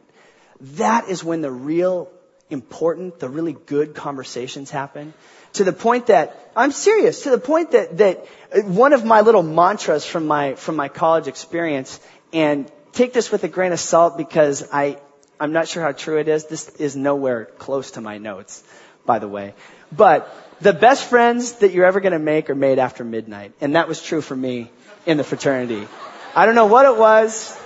that 0.76 1.08
is 1.08 1.24
when 1.24 1.40
the 1.40 1.50
real 1.50 2.10
important, 2.50 3.18
the 3.18 3.28
really 3.28 3.52
good 3.52 3.94
conversations 3.94 4.70
happen. 4.70 5.14
To 5.54 5.64
the 5.64 5.72
point 5.72 6.06
that, 6.06 6.52
I'm 6.54 6.72
serious, 6.72 7.22
to 7.22 7.30
the 7.30 7.38
point 7.38 7.72
that, 7.72 7.98
that 7.98 8.26
one 8.64 8.92
of 8.92 9.04
my 9.04 9.22
little 9.22 9.42
mantras 9.42 10.04
from 10.04 10.26
my, 10.26 10.54
from 10.54 10.76
my 10.76 10.88
college 10.88 11.28
experience, 11.28 11.98
and 12.32 12.70
take 12.92 13.12
this 13.12 13.32
with 13.32 13.44
a 13.44 13.48
grain 13.48 13.72
of 13.72 13.80
salt 13.80 14.16
because 14.16 14.68
I, 14.72 14.98
I'm 15.38 15.52
not 15.52 15.68
sure 15.68 15.82
how 15.82 15.92
true 15.92 16.18
it 16.18 16.28
is. 16.28 16.46
This 16.46 16.68
is 16.68 16.96
nowhere 16.96 17.46
close 17.46 17.92
to 17.92 18.00
my 18.00 18.18
notes, 18.18 18.62
by 19.06 19.18
the 19.18 19.28
way. 19.28 19.54
But 19.90 20.32
the 20.60 20.72
best 20.72 21.08
friends 21.08 21.52
that 21.54 21.72
you're 21.72 21.86
ever 21.86 22.00
going 22.00 22.12
to 22.12 22.18
make 22.18 22.50
are 22.50 22.54
made 22.54 22.78
after 22.78 23.04
midnight. 23.04 23.52
And 23.60 23.74
that 23.74 23.88
was 23.88 24.02
true 24.02 24.20
for 24.20 24.36
me 24.36 24.70
in 25.06 25.16
the 25.16 25.24
fraternity. 25.24 25.88
I 26.34 26.46
don't 26.46 26.54
know 26.54 26.66
what 26.66 26.86
it 26.86 26.96
was. 26.96 27.56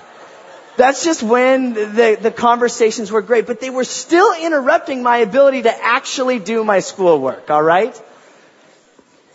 That's 0.77 1.05
just 1.05 1.23
when 1.23 1.75
the, 1.75 2.19
the 2.21 2.31
conversations 2.33 3.13
were 3.13 3.23
great, 3.23 3.47
but 3.47 3.61
they 3.61 3.71
were 3.71 3.85
still 3.85 4.35
interrupting 4.35 5.03
my 5.03 5.19
ability 5.19 5.63
to 5.63 5.85
actually 5.85 6.41
do 6.41 6.65
my 6.65 6.81
schoolwork, 6.81 7.49
alright? 7.49 8.01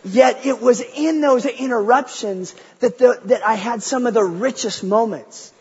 Yet 0.03 0.45
it 0.45 0.61
was 0.61 0.81
in 0.81 1.21
those 1.21 1.45
interruptions 1.45 2.55
that 2.79 2.97
the, 2.97 3.19
that 3.25 3.45
I 3.45 3.55
had 3.55 3.83
some 3.83 4.05
of 4.05 4.13
the 4.13 4.23
richest 4.23 4.83
moments. 4.83 5.53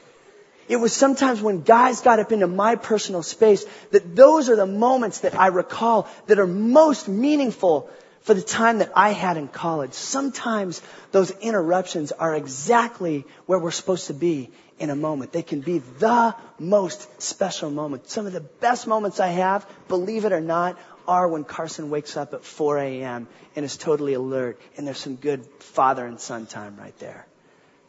It 0.69 0.77
was 0.77 0.93
sometimes 0.93 1.41
when 1.41 1.63
guys 1.63 2.03
got 2.03 2.19
up 2.21 2.31
into 2.31 2.47
my 2.47 2.77
personal 2.77 3.23
space 3.23 3.65
that 3.91 4.15
those 4.15 4.49
are 4.49 4.57
the 4.57 4.67
moments 4.67 5.21
that 5.21 5.35
I 5.35 5.47
recall 5.49 6.09
that 6.27 6.39
are 6.39 6.47
most 6.47 7.09
meaningful 7.09 7.89
for 8.23 8.35
the 8.35 8.43
time 8.43 8.79
that 8.79 8.93
I 8.95 9.11
had 9.11 9.37
in 9.37 9.49
college. 9.49 9.93
Sometimes 9.93 10.83
those 11.13 11.31
interruptions 11.31 12.13
are 12.13 12.35
exactly 12.35 13.25
where 13.47 13.59
we're 13.59 13.71
supposed 13.71 14.09
to 14.09 14.15
be 14.15 14.51
in 14.79 14.91
a 14.91 14.97
moment. 14.97 15.33
They 15.33 15.43
can 15.43 15.61
be 15.61 15.79
the 15.79 16.35
most 16.59 17.23
special 17.23 17.71
moment. 17.71 18.09
Some 18.09 18.27
of 18.27 18.33
the 18.33 18.41
best 18.41 18.87
moments 18.87 19.21
I 19.21 19.29
have, 19.29 19.67
believe 19.89 20.25
it 20.25 20.33
or 20.33 20.41
not, 20.41 20.79
are 21.07 21.27
when 21.27 21.45
Carson 21.45 21.91
wakes 21.91 22.17
up 22.17 22.35
at 22.35 22.45
4 22.45 22.79
a.m. 22.79 23.29
and 23.57 23.65
is 23.65 23.77
totally 23.77 24.15
alert 24.15 24.61
and 24.77 24.87
there's 24.87 24.99
some 24.99 25.17
good 25.17 25.45
father 25.61 26.05
and 26.05 26.21
son 26.21 26.47
time 26.47 26.77
right 26.77 26.97
there. 26.99 27.27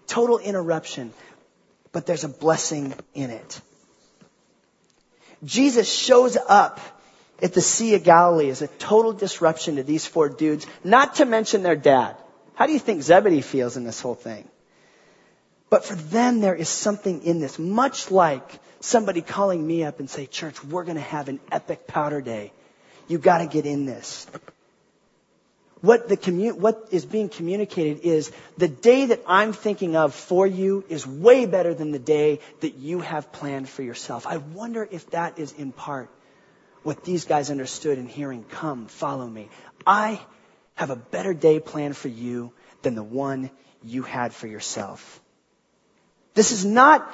Total 0.08 0.38
interruption, 0.38 1.14
but 1.92 2.06
there's 2.06 2.24
a 2.24 2.30
blessing 2.30 2.94
in 3.14 3.30
it. 3.30 3.62
Jesus 5.44 5.92
shows 5.92 6.38
up 6.48 6.80
at 7.42 7.54
the 7.54 7.62
Sea 7.62 7.96
of 7.96 8.04
Galilee 8.04 8.50
is 8.50 8.62
a 8.62 8.68
total 8.68 9.14
disruption 9.14 9.78
to 9.78 9.84
these 9.84 10.06
four 10.06 10.30
dudes, 10.30 10.68
not 10.84 11.16
to 11.16 11.26
mention 11.26 11.64
their 11.64 11.76
dad. 11.76 12.16
How 12.56 12.66
do 12.68 12.74
you 12.74 12.80
think 12.80 13.02
Zebedee 13.02 13.42
feels 13.42 13.78
in 13.78 13.84
this 13.84 14.02
whole 14.02 14.16
thing? 14.16 14.48
But 15.70 15.86
for 15.86 15.96
them, 15.96 16.42
there 16.42 16.56
is 16.56 16.68
something 16.68 17.24
in 17.24 17.40
this, 17.40 17.60
much 17.60 18.12
like 18.12 18.60
somebody 18.80 19.22
calling 19.22 19.66
me 19.66 19.84
up 19.84 20.00
and 20.00 20.10
say, 20.10 20.26
church, 20.26 20.64
we're 20.64 20.84
going 20.84 20.96
to 20.96 21.02
have 21.02 21.30
an 21.30 21.40
epic 21.52 21.88
powder 21.88 22.22
day. 22.22 22.52
You 23.08 23.18
got 23.18 23.40
to 23.40 23.48
get 23.48 23.66
in 23.66 23.86
this. 23.86 24.28
What 25.82 26.10
the 26.10 26.18
commu- 26.18 26.58
what 26.58 26.90
is 26.92 27.06
being 27.06 27.30
communicated 27.30 28.02
is 28.02 28.32
the 28.58 28.68
day 28.68 29.06
that 29.06 29.22
I'm 29.26 29.54
thinking 29.54 29.96
of 29.96 30.14
for 30.14 30.46
you 30.46 30.84
is 30.90 31.08
way 31.08 31.46
better 31.46 31.74
than 31.74 31.92
the 31.92 32.00
day 32.00 32.42
that 32.60 32.76
you 32.76 33.00
have 33.00 33.32
planned 33.32 33.70
for 33.70 33.82
yourself. 33.82 34.28
I 34.28 34.38
wonder 34.38 34.86
if 34.92 35.10
that 35.12 35.40
is 35.40 35.54
in 35.54 35.72
part 35.72 36.10
what 36.84 37.04
these 37.04 37.26
guys 37.26 37.52
understood 37.52 37.98
in 37.98 38.08
hearing, 38.08 38.44
come, 38.44 38.88
follow 38.88 39.28
me. 39.28 39.50
I 39.86 40.20
have 40.76 40.90
a 40.90 40.96
better 40.96 41.34
day 41.34 41.60
planned 41.60 41.98
for 41.98 42.08
you 42.08 42.54
than 42.82 42.96
the 42.96 43.04
one 43.04 43.50
you 43.84 44.04
had 44.04 44.34
for 44.34 44.48
yourself. 44.48 45.22
This 46.34 46.52
is 46.52 46.66
not 46.66 47.10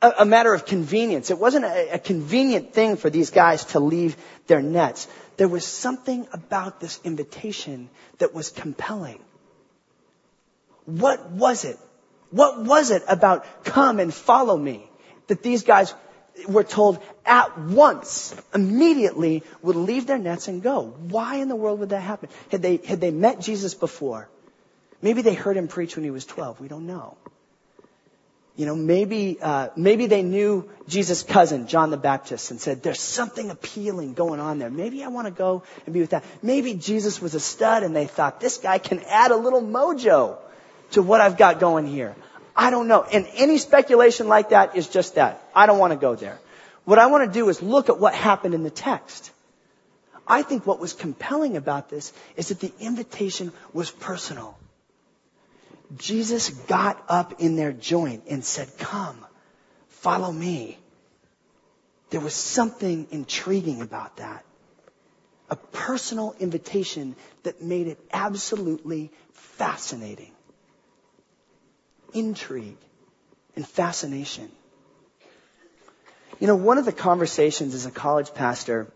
a, 0.00 0.12
a 0.20 0.24
matter 0.24 0.52
of 0.52 0.66
convenience. 0.66 1.30
It 1.30 1.38
wasn't 1.38 1.64
a, 1.64 1.94
a 1.94 1.98
convenient 1.98 2.72
thing 2.72 2.96
for 2.96 3.10
these 3.10 3.30
guys 3.30 3.64
to 3.66 3.80
leave 3.80 4.16
their 4.46 4.62
nets. 4.62 5.08
There 5.36 5.48
was 5.48 5.66
something 5.66 6.26
about 6.32 6.80
this 6.80 7.00
invitation 7.04 7.90
that 8.18 8.34
was 8.34 8.50
compelling. 8.50 9.20
What 10.84 11.30
was 11.30 11.64
it? 11.64 11.78
What 12.30 12.64
was 12.64 12.90
it 12.90 13.02
about 13.08 13.44
come 13.64 14.00
and 14.00 14.12
follow 14.12 14.56
me 14.56 14.88
that 15.26 15.42
these 15.42 15.62
guys 15.62 15.94
were 16.48 16.64
told 16.64 17.02
at 17.24 17.58
once, 17.58 18.34
immediately, 18.54 19.42
would 19.62 19.76
leave 19.76 20.06
their 20.06 20.18
nets 20.18 20.48
and 20.48 20.62
go. 20.62 20.82
Why 20.82 21.36
in 21.36 21.48
the 21.48 21.56
world 21.56 21.80
would 21.80 21.90
that 21.90 22.00
happen? 22.00 22.28
Had 22.50 22.62
they, 22.62 22.76
had 22.78 23.00
they 23.00 23.10
met 23.10 23.40
Jesus 23.40 23.74
before? 23.74 24.28
Maybe 25.00 25.22
they 25.22 25.34
heard 25.34 25.56
him 25.56 25.68
preach 25.68 25.96
when 25.96 26.04
he 26.04 26.10
was 26.10 26.24
12. 26.24 26.60
We 26.60 26.68
don't 26.68 26.86
know. 26.86 27.16
You 28.54 28.66
know, 28.66 28.76
maybe, 28.76 29.38
uh, 29.40 29.68
maybe 29.76 30.06
they 30.06 30.22
knew 30.22 30.68
Jesus' 30.86 31.22
cousin, 31.22 31.68
John 31.68 31.90
the 31.90 31.96
Baptist, 31.96 32.50
and 32.50 32.60
said, 32.60 32.82
there's 32.82 33.00
something 33.00 33.50
appealing 33.50 34.12
going 34.12 34.40
on 34.40 34.58
there. 34.58 34.68
Maybe 34.68 35.02
I 35.02 35.08
want 35.08 35.26
to 35.26 35.32
go 35.32 35.62
and 35.86 35.94
be 35.94 36.00
with 36.00 36.10
that. 36.10 36.22
Maybe 36.42 36.74
Jesus 36.74 37.20
was 37.20 37.34
a 37.34 37.40
stud 37.40 37.82
and 37.82 37.96
they 37.96 38.06
thought, 38.06 38.40
this 38.40 38.58
guy 38.58 38.76
can 38.78 39.00
add 39.08 39.30
a 39.30 39.36
little 39.36 39.62
mojo 39.62 40.36
to 40.90 41.02
what 41.02 41.22
I've 41.22 41.38
got 41.38 41.60
going 41.60 41.86
here. 41.86 42.14
I 42.54 42.70
don't 42.70 42.88
know. 42.88 43.02
And 43.02 43.26
any 43.34 43.58
speculation 43.58 44.28
like 44.28 44.50
that 44.50 44.76
is 44.76 44.88
just 44.88 45.14
that. 45.14 45.42
I 45.54 45.66
don't 45.66 45.78
want 45.78 45.92
to 45.92 45.98
go 45.98 46.14
there. 46.14 46.38
What 46.84 46.98
I 46.98 47.06
want 47.06 47.26
to 47.26 47.32
do 47.32 47.48
is 47.48 47.62
look 47.62 47.88
at 47.88 47.98
what 47.98 48.14
happened 48.14 48.54
in 48.54 48.62
the 48.62 48.70
text. 48.70 49.30
I 50.26 50.42
think 50.42 50.66
what 50.66 50.78
was 50.78 50.92
compelling 50.92 51.56
about 51.56 51.88
this 51.88 52.12
is 52.36 52.48
that 52.48 52.60
the 52.60 52.72
invitation 52.80 53.52
was 53.72 53.90
personal. 53.90 54.58
Jesus 55.96 56.48
got 56.50 57.02
up 57.08 57.40
in 57.40 57.56
their 57.56 57.72
joint 57.72 58.24
and 58.28 58.44
said, 58.44 58.68
Come, 58.78 59.24
follow 59.88 60.32
me. 60.32 60.78
There 62.10 62.20
was 62.20 62.34
something 62.34 63.06
intriguing 63.10 63.82
about 63.82 64.16
that. 64.16 64.44
A 65.50 65.56
personal 65.56 66.34
invitation 66.38 67.14
that 67.42 67.62
made 67.62 67.86
it 67.86 67.98
absolutely 68.12 69.10
fascinating. 69.32 70.32
Intrigue 72.14 72.76
and 73.56 73.66
fascination. 73.66 74.50
You 76.40 76.46
know, 76.46 76.56
one 76.56 76.78
of 76.78 76.84
the 76.84 76.92
conversations 76.92 77.74
as 77.74 77.86
a 77.86 77.90
college 77.90 78.34
pastor 78.34 78.88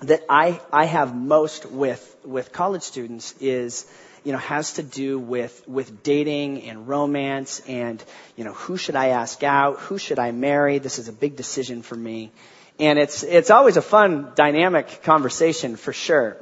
that 0.00 0.22
I, 0.28 0.60
I 0.72 0.84
have 0.84 1.14
most 1.14 1.66
with, 1.66 2.16
with 2.24 2.52
college 2.52 2.82
students 2.82 3.34
is 3.40 3.86
you 4.24 4.32
know, 4.32 4.38
has 4.38 4.74
to 4.74 4.82
do 4.82 5.18
with, 5.18 5.68
with 5.68 6.02
dating 6.02 6.62
and 6.62 6.88
romance 6.88 7.60
and, 7.68 8.02
you 8.36 8.44
know, 8.44 8.54
who 8.54 8.78
should 8.78 8.96
I 8.96 9.08
ask 9.08 9.42
out? 9.42 9.78
Who 9.80 9.98
should 9.98 10.18
I 10.18 10.32
marry? 10.32 10.78
This 10.78 10.98
is 10.98 11.08
a 11.08 11.12
big 11.12 11.36
decision 11.36 11.82
for 11.82 11.94
me. 11.94 12.32
And 12.78 12.98
it's, 12.98 13.22
it's 13.22 13.50
always 13.50 13.76
a 13.76 13.82
fun, 13.82 14.32
dynamic 14.34 15.02
conversation 15.02 15.76
for 15.76 15.92
sure. 15.92 16.36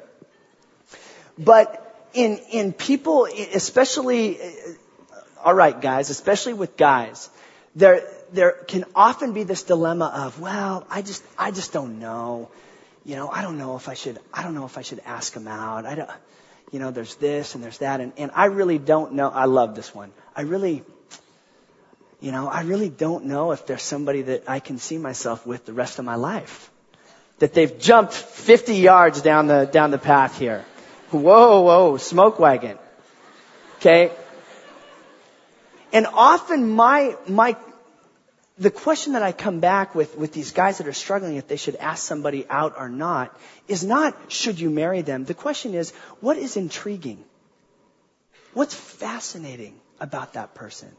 But 1.36 2.08
in, 2.14 2.38
in 2.52 2.72
people, 2.72 3.26
especially, 3.26 4.38
alright 5.44 5.80
guys, 5.80 6.10
especially 6.10 6.54
with 6.54 6.76
guys, 6.76 7.28
there, 7.74 8.02
there 8.32 8.52
can 8.52 8.84
often 8.94 9.32
be 9.32 9.44
this 9.44 9.62
dilemma 9.62 10.12
of, 10.14 10.40
well, 10.40 10.86
I 10.90 11.02
just, 11.02 11.22
I 11.38 11.50
just 11.50 11.72
don't 11.72 11.98
know. 11.98 12.50
You 13.04 13.16
know, 13.16 13.28
I 13.28 13.42
don't 13.42 13.58
know 13.58 13.76
if 13.76 13.88
I 13.88 13.94
should, 13.94 14.18
I 14.32 14.42
don't 14.42 14.54
know 14.54 14.64
if 14.64 14.78
I 14.78 14.82
should 14.82 15.00
ask 15.04 15.34
him 15.34 15.48
out. 15.48 15.86
I 15.86 15.94
don't, 15.94 16.10
you 16.70 16.78
know, 16.78 16.90
there's 16.90 17.16
this 17.16 17.54
and 17.54 17.64
there's 17.64 17.78
that. 17.78 18.00
And, 18.00 18.12
and 18.16 18.30
I 18.34 18.46
really 18.46 18.78
don't 18.78 19.14
know. 19.14 19.28
I 19.28 19.46
love 19.46 19.74
this 19.74 19.94
one. 19.94 20.12
I 20.36 20.42
really, 20.42 20.84
you 22.20 22.32
know, 22.32 22.48
I 22.48 22.62
really 22.62 22.88
don't 22.88 23.26
know 23.26 23.52
if 23.52 23.66
there's 23.66 23.82
somebody 23.82 24.22
that 24.22 24.48
I 24.48 24.60
can 24.60 24.78
see 24.78 24.98
myself 24.98 25.46
with 25.46 25.66
the 25.66 25.72
rest 25.72 25.98
of 25.98 26.04
my 26.04 26.14
life. 26.14 26.70
That 27.40 27.54
they've 27.54 27.78
jumped 27.78 28.12
50 28.12 28.76
yards 28.76 29.20
down 29.22 29.48
the, 29.48 29.64
down 29.64 29.90
the 29.90 29.98
path 29.98 30.38
here. 30.38 30.64
Whoa, 31.10 31.62
whoa, 31.62 31.96
smoke 31.96 32.38
wagon. 32.38 32.78
Okay? 33.76 34.12
And 35.92 36.06
often 36.06 36.68
my, 36.70 37.16
my 37.28 37.56
the 38.58 38.70
question 38.70 39.14
that 39.14 39.22
I 39.22 39.32
come 39.32 39.60
back 39.60 39.94
with, 39.94 40.16
with 40.16 40.32
these 40.32 40.52
guys 40.52 40.78
that 40.78 40.86
are 40.86 40.92
struggling 40.92 41.36
if 41.36 41.48
they 41.48 41.56
should 41.56 41.76
ask 41.76 42.04
somebody 42.06 42.46
out 42.48 42.74
or 42.78 42.88
not 42.88 43.36
is 43.68 43.84
not 43.84 44.16
should 44.32 44.60
you 44.60 44.70
marry 44.70 45.02
them. 45.02 45.24
The 45.24 45.34
question 45.34 45.74
is 45.74 45.92
what 46.20 46.36
is 46.36 46.56
intriguing? 46.56 47.24
What's 48.54 48.74
fascinating 48.74 49.80
about 50.00 50.34
that 50.34 50.54
person? 50.54 50.90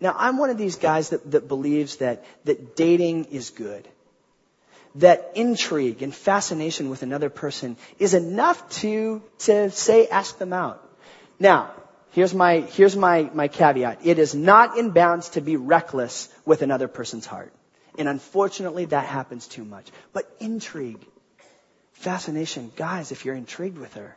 Now 0.00 0.14
I'm 0.18 0.38
one 0.38 0.50
of 0.50 0.58
these 0.58 0.76
guys 0.76 1.10
that, 1.10 1.30
that 1.30 1.48
believes 1.48 1.96
that, 1.96 2.24
that 2.44 2.76
dating 2.76 3.26
is 3.26 3.50
good. 3.50 3.88
that 4.96 5.32
intrigue 5.34 6.02
and 6.02 6.14
fascination 6.14 6.90
with 6.90 7.02
another 7.02 7.30
person 7.30 7.76
is 7.98 8.14
enough 8.14 8.68
to, 8.80 9.22
to 9.38 9.70
say, 9.70 10.06
ask 10.08 10.38
them 10.38 10.52
out. 10.52 10.86
Now, 11.38 11.70
here's 12.12 12.32
my, 12.32 12.60
here's 12.60 12.96
my, 12.96 13.30
my 13.34 13.48
caveat. 13.48 14.00
It 14.04 14.18
is 14.18 14.34
not 14.34 14.78
in 14.78 14.90
bounds 14.90 15.30
to 15.30 15.40
be 15.40 15.56
reckless 15.56 16.28
with 16.44 16.62
another 16.62 16.88
person's 16.88 17.26
heart. 17.26 17.52
And 17.98 18.08
unfortunately, 18.08 18.86
that 18.86 19.06
happens 19.06 19.46
too 19.46 19.64
much. 19.64 19.86
But 20.12 20.30
intrigue, 20.40 21.04
fascination, 21.92 22.72
guys, 22.76 23.12
if 23.12 23.24
you're 23.24 23.34
intrigued 23.34 23.78
with 23.78 23.94
her, 23.94 24.16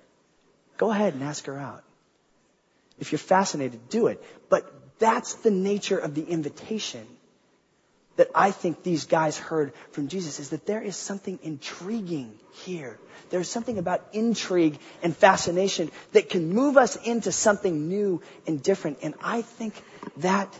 go 0.77 0.91
ahead 0.91 1.13
and 1.13 1.23
ask 1.23 1.45
her 1.45 1.57
out. 1.57 1.83
If 2.99 3.11
you're 3.11 3.19
fascinated, 3.19 3.89
do 3.89 4.07
it. 4.07 4.23
But 4.49 4.71
that's 4.99 5.35
the 5.35 5.51
nature 5.51 5.97
of 5.97 6.15
the 6.15 6.23
invitation 6.23 7.05
that 8.17 8.29
I 8.33 8.51
think 8.51 8.83
these 8.83 9.05
guys 9.05 9.37
heard 9.37 9.73
from 9.91 10.07
Jesus 10.07 10.39
is 10.39 10.49
that 10.49 10.65
there 10.65 10.81
is 10.81 10.95
something 10.95 11.39
intriguing 11.43 12.33
here. 12.53 12.97
There's 13.29 13.49
something 13.49 13.77
about 13.77 14.05
intrigue 14.13 14.77
and 15.03 15.15
fascination 15.15 15.91
that 16.13 16.29
can 16.29 16.53
move 16.53 16.77
us 16.77 16.95
into 16.95 17.31
something 17.31 17.87
new 17.87 18.21
and 18.47 18.61
different. 18.61 18.99
And 19.01 19.15
I 19.21 19.41
think 19.41 19.73
that 20.17 20.53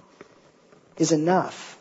is 0.98 1.12
enough. 1.12 1.78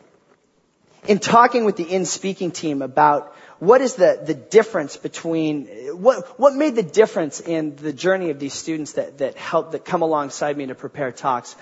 In 1.06 1.18
talking 1.18 1.64
with 1.64 1.76
the 1.76 1.84
in 1.84 2.06
speaking 2.06 2.50
team 2.50 2.80
about 2.80 3.34
what 3.58 3.80
is 3.80 3.94
the, 3.94 4.20
the 4.24 4.34
difference 4.34 4.96
between 4.96 5.66
what 6.00 6.38
what 6.40 6.54
made 6.54 6.74
the 6.74 6.82
difference 6.82 7.40
Inn 7.40 7.76
the 7.76 7.92
journey 7.92 8.30
of 8.30 8.38
these 8.38 8.54
students 8.54 8.92
that, 8.92 9.18
that 9.18 9.36
help 9.36 9.72
that 9.72 9.84
come 9.84 10.02
alongside 10.02 10.56
me 10.56 10.66
to 10.66 10.74
prepare 10.74 11.12
talks 11.12 11.56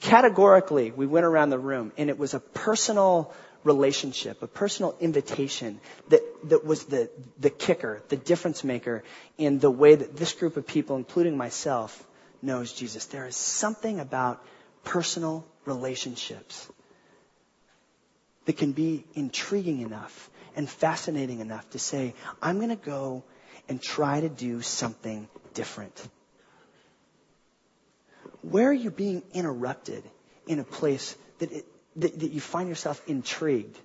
categorically, 0.00 0.90
we 0.90 1.06
went 1.06 1.26
around 1.26 1.50
the 1.50 1.58
room 1.58 1.92
and 1.96 2.10
it 2.10 2.18
was 2.18 2.34
a 2.34 2.40
personal 2.40 3.32
relationship, 3.64 4.42
a 4.42 4.46
personal 4.46 4.94
invitation 5.00 5.80
that, 6.08 6.20
that 6.48 6.64
was 6.64 6.84
the, 6.84 7.10
the 7.40 7.50
kicker, 7.50 8.02
the 8.08 8.16
difference 8.16 8.62
maker 8.62 9.02
in 9.38 9.58
the 9.58 9.70
way 9.70 9.94
that 9.94 10.16
this 10.16 10.32
group 10.32 10.56
of 10.56 10.66
people, 10.66 10.96
including 10.96 11.36
myself, 11.36 12.06
knows 12.42 12.72
Jesus. 12.72 13.06
There 13.06 13.26
is 13.26 13.36
something 13.36 14.00
about 14.00 14.44
personal 14.84 15.46
relationships 15.64 16.68
that 18.44 18.58
can 18.58 18.72
be 18.72 19.04
intriguing 19.14 19.80
enough 19.80 20.30
and 20.54 20.68
fascinating 20.68 21.40
enough 21.40 21.68
to 21.70 21.78
say, 21.78 22.14
I'm 22.42 22.58
going 22.58 22.68
to 22.68 22.76
go 22.76 23.24
and 23.68 23.80
try 23.80 24.20
to 24.20 24.28
do 24.28 24.60
something 24.60 25.26
different. 25.54 26.06
Where 28.50 28.68
are 28.68 28.72
you 28.72 28.90
being 28.90 29.22
interrupted 29.32 30.04
in 30.46 30.58
a 30.58 30.64
place 30.64 31.16
that, 31.38 31.50
it, 31.50 31.66
that, 31.96 32.18
that 32.20 32.30
you 32.30 32.40
find 32.40 32.68
yourself 32.68 33.00
intrigued? 33.06 33.78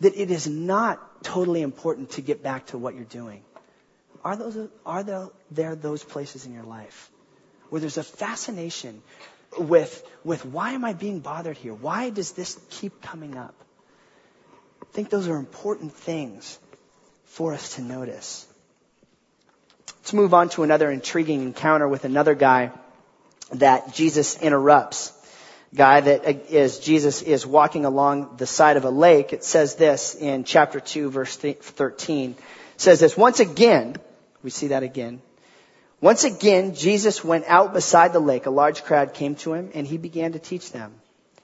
That 0.00 0.16
it 0.16 0.30
is 0.30 0.46
not 0.46 1.22
totally 1.22 1.60
important 1.60 2.10
to 2.12 2.22
get 2.22 2.42
back 2.42 2.66
to 2.68 2.78
what 2.78 2.94
you're 2.94 3.04
doing. 3.04 3.42
Are, 4.24 4.36
those, 4.36 4.68
are 4.86 5.02
there, 5.02 5.28
there 5.50 5.74
those 5.74 6.02
places 6.02 6.46
in 6.46 6.54
your 6.54 6.64
life 6.64 7.10
where 7.68 7.80
there's 7.80 7.98
a 7.98 8.02
fascination 8.02 9.02
with, 9.58 10.02
with 10.24 10.46
why 10.46 10.72
am 10.72 10.84
I 10.84 10.94
being 10.94 11.20
bothered 11.20 11.58
here? 11.58 11.74
Why 11.74 12.08
does 12.08 12.32
this 12.32 12.58
keep 12.70 13.02
coming 13.02 13.36
up? 13.36 13.54
I 14.82 14.86
think 14.92 15.10
those 15.10 15.28
are 15.28 15.36
important 15.36 15.92
things 15.92 16.58
for 17.24 17.52
us 17.52 17.74
to 17.74 17.82
notice. 17.82 18.46
Let's 19.98 20.14
move 20.14 20.32
on 20.32 20.48
to 20.50 20.62
another 20.62 20.90
intriguing 20.90 21.42
encounter 21.42 21.86
with 21.86 22.04
another 22.04 22.34
guy 22.34 22.72
that 23.52 23.94
Jesus 23.94 24.40
interrupts. 24.40 25.12
Guy 25.74 26.00
that 26.00 26.50
is, 26.50 26.80
Jesus 26.80 27.22
is 27.22 27.46
walking 27.46 27.84
along 27.84 28.36
the 28.38 28.46
side 28.46 28.76
of 28.76 28.84
a 28.84 28.90
lake. 28.90 29.32
It 29.32 29.44
says 29.44 29.76
this 29.76 30.16
in 30.16 30.44
chapter 30.44 30.80
2 30.80 31.10
verse 31.10 31.36
13. 31.36 32.30
It 32.30 32.36
says 32.76 32.98
this, 32.98 33.16
once 33.16 33.38
again, 33.38 33.96
we 34.42 34.50
see 34.50 34.68
that 34.68 34.82
again. 34.82 35.22
Once 36.00 36.24
again, 36.24 36.74
Jesus 36.74 37.22
went 37.22 37.44
out 37.46 37.72
beside 37.72 38.12
the 38.12 38.20
lake. 38.20 38.46
A 38.46 38.50
large 38.50 38.84
crowd 38.84 39.14
came 39.14 39.36
to 39.36 39.52
him 39.52 39.70
and 39.74 39.86
he 39.86 39.98
began 39.98 40.32
to 40.32 40.38
teach 40.38 40.72
them. 40.72 40.94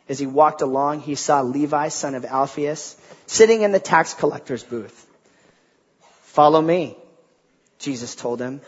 As 0.09 0.19
he 0.19 0.27
walked 0.27 0.63
along, 0.63 1.01
he 1.01 1.15
saw 1.15 1.43
Levi, 1.43 1.89
son 1.89 2.15
of 2.15 2.25
Alphaeus, 2.25 2.97
sitting 3.27 3.63
in 3.63 3.73
the 3.73 3.81
tax 3.81 4.15
collector's 4.15 4.63
booth. 4.63 5.07
Follow 6.23 6.61
me, 6.61 6.97
Jesus 7.79 8.15
told 8.15 8.41
him. 8.41 8.61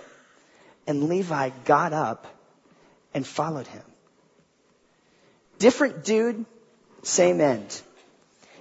And 0.86 1.08
Levi 1.08 1.50
got 1.64 1.92
up 1.92 2.26
and 3.14 3.26
followed 3.26 3.66
him. 3.66 3.82
Different 5.58 6.04
dude, 6.04 6.44
same 7.02 7.40
end. 7.40 7.80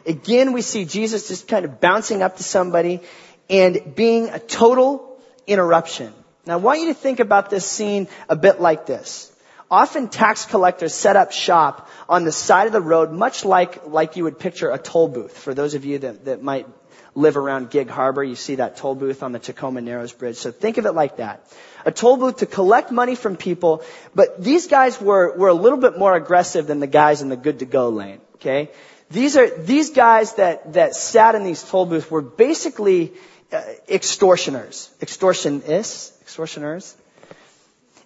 Again, 0.05 0.53
we 0.53 0.61
see 0.61 0.85
Jesus 0.85 1.27
just 1.27 1.47
kind 1.47 1.65
of 1.65 1.79
bouncing 1.81 2.21
up 2.23 2.37
to 2.37 2.43
somebody 2.43 3.01
and 3.49 3.95
being 3.95 4.29
a 4.29 4.39
total 4.39 5.17
interruption. 5.45 6.13
Now, 6.45 6.53
I 6.53 6.57
want 6.57 6.79
you 6.79 6.87
to 6.87 6.93
think 6.93 7.19
about 7.19 7.49
this 7.49 7.65
scene 7.65 8.07
a 8.29 8.35
bit 8.35 8.61
like 8.61 8.85
this. 8.85 9.31
Often 9.69 10.07
tax 10.07 10.45
collectors 10.45 10.93
set 10.93 11.17
up 11.17 11.33
shop 11.33 11.89
on 12.07 12.23
the 12.23 12.31
side 12.31 12.67
of 12.67 12.73
the 12.73 12.81
road, 12.81 13.11
much 13.11 13.43
like, 13.43 13.85
like 13.85 14.15
you 14.15 14.23
would 14.23 14.39
picture 14.39 14.71
a 14.71 14.77
toll 14.77 15.09
booth. 15.09 15.37
For 15.37 15.53
those 15.53 15.73
of 15.73 15.83
you 15.83 15.99
that, 15.99 16.25
that 16.25 16.41
might 16.41 16.67
live 17.17 17.35
around 17.35 17.71
Gig 17.71 17.89
Harbor, 17.89 18.23
you 18.23 18.35
see 18.35 18.55
that 18.55 18.77
toll 18.77 18.93
booth 18.93 19.23
on 19.23 19.31
the 19.31 19.39
Tacoma 19.39 19.81
Narrows 19.81 20.13
Bridge. 20.13 20.37
So 20.37 20.51
think 20.51 20.77
of 20.77 20.85
it 20.85 20.91
like 20.91 21.17
that 21.17 21.43
a 21.83 21.91
toll 21.91 22.17
booth 22.17 22.37
to 22.37 22.45
collect 22.45 22.91
money 22.91 23.15
from 23.15 23.37
people, 23.37 23.81
but 24.13 24.43
these 24.43 24.67
guys 24.67 24.99
were, 24.99 25.35
were 25.37 25.47
a 25.47 25.53
little 25.53 25.79
bit 25.79 25.97
more 25.97 26.15
aggressive 26.15 26.67
than 26.67 26.81
the 26.81 26.87
guys 26.87 27.21
in 27.21 27.29
the 27.29 27.37
good 27.37 27.59
to 27.59 27.65
go 27.65 27.87
lane, 27.87 28.19
okay? 28.35 28.69
These 29.09 29.37
are, 29.37 29.49
these 29.49 29.91
guys 29.91 30.33
that, 30.33 30.73
that 30.73 30.95
sat 30.95 31.35
in 31.35 31.45
these 31.45 31.63
toll 31.63 31.85
booths 31.85 32.11
were 32.11 32.21
basically 32.21 33.13
uh, 33.53 33.63
extortioners, 33.87 34.91
extortionists, 34.99 36.21
extortioners. 36.21 36.93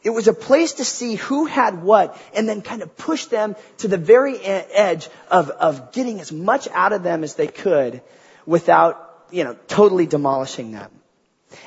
It 0.03 0.11
was 0.11 0.27
a 0.27 0.33
place 0.33 0.73
to 0.73 0.85
see 0.85 1.15
who 1.15 1.45
had 1.45 1.81
what 1.81 2.15
and 2.35 2.47
then 2.47 2.61
kind 2.61 2.83
of 2.83 2.95
push 2.97 3.25
them 3.25 3.55
to 3.79 3.87
the 3.87 3.97
very 3.97 4.39
edge 4.39 5.09
of, 5.29 5.49
of 5.49 5.91
getting 5.91 6.19
as 6.21 6.31
much 6.31 6.67
out 6.71 6.93
of 6.93 7.01
them 7.01 7.23
as 7.23 7.33
they 7.33 7.47
could 7.47 8.01
without, 8.45 9.25
you 9.31 9.43
know, 9.43 9.55
totally 9.67 10.05
demolishing 10.05 10.71
them. 10.71 10.91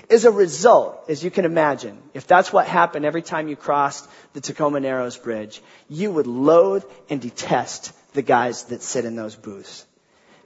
As 0.09 0.25
a 0.25 0.31
result, 0.31 1.05
as 1.09 1.23
you 1.23 1.31
can 1.31 1.45
imagine, 1.45 1.99
if 2.15 2.27
that's 2.27 2.53
what 2.53 2.67
happened 2.67 3.05
every 3.05 3.23
time 3.23 3.49
you 3.49 3.57
crossed 3.57 4.09
the 4.33 4.41
Tacoma 4.41 4.81
Narrows 4.81 5.17
Bridge, 5.19 5.61
you 5.89 6.11
would 6.11 6.27
loathe 6.27 6.85
and 7.11 7.21
detest 7.21 7.93
the 8.15 8.23
guys 8.23 8.65
that 8.65 8.83
sit 8.83 9.05
in 9.05 9.17
those 9.17 9.37
booths. 9.37 9.85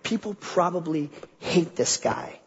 People 0.03 0.35
probably 0.35 1.11
hate 1.39 1.77
this 1.77 1.99
guy. 1.99 2.41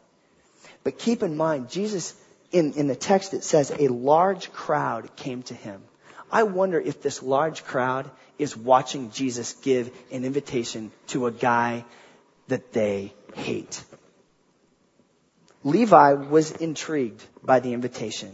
But 0.83 0.97
keep 0.97 1.23
in 1.23 1.37
mind, 1.37 1.69
Jesus, 1.69 2.13
in, 2.51 2.73
in 2.73 2.87
the 2.87 2.95
text 2.95 3.33
it 3.33 3.43
says 3.43 3.71
a 3.71 3.87
large 3.87 4.51
crowd 4.51 5.15
came 5.15 5.43
to 5.43 5.53
him. 5.53 5.81
I 6.31 6.43
wonder 6.43 6.79
if 6.79 7.01
this 7.01 7.21
large 7.21 7.63
crowd 7.65 8.09
is 8.39 8.55
watching 8.55 9.11
Jesus 9.11 9.53
give 9.53 9.91
an 10.11 10.25
invitation 10.25 10.91
to 11.07 11.27
a 11.27 11.31
guy 11.31 11.85
that 12.47 12.73
they 12.73 13.13
hate. 13.35 13.83
Levi 15.63 16.13
was 16.13 16.51
intrigued 16.51 17.23
by 17.43 17.59
the 17.59 17.73
invitation. 17.73 18.33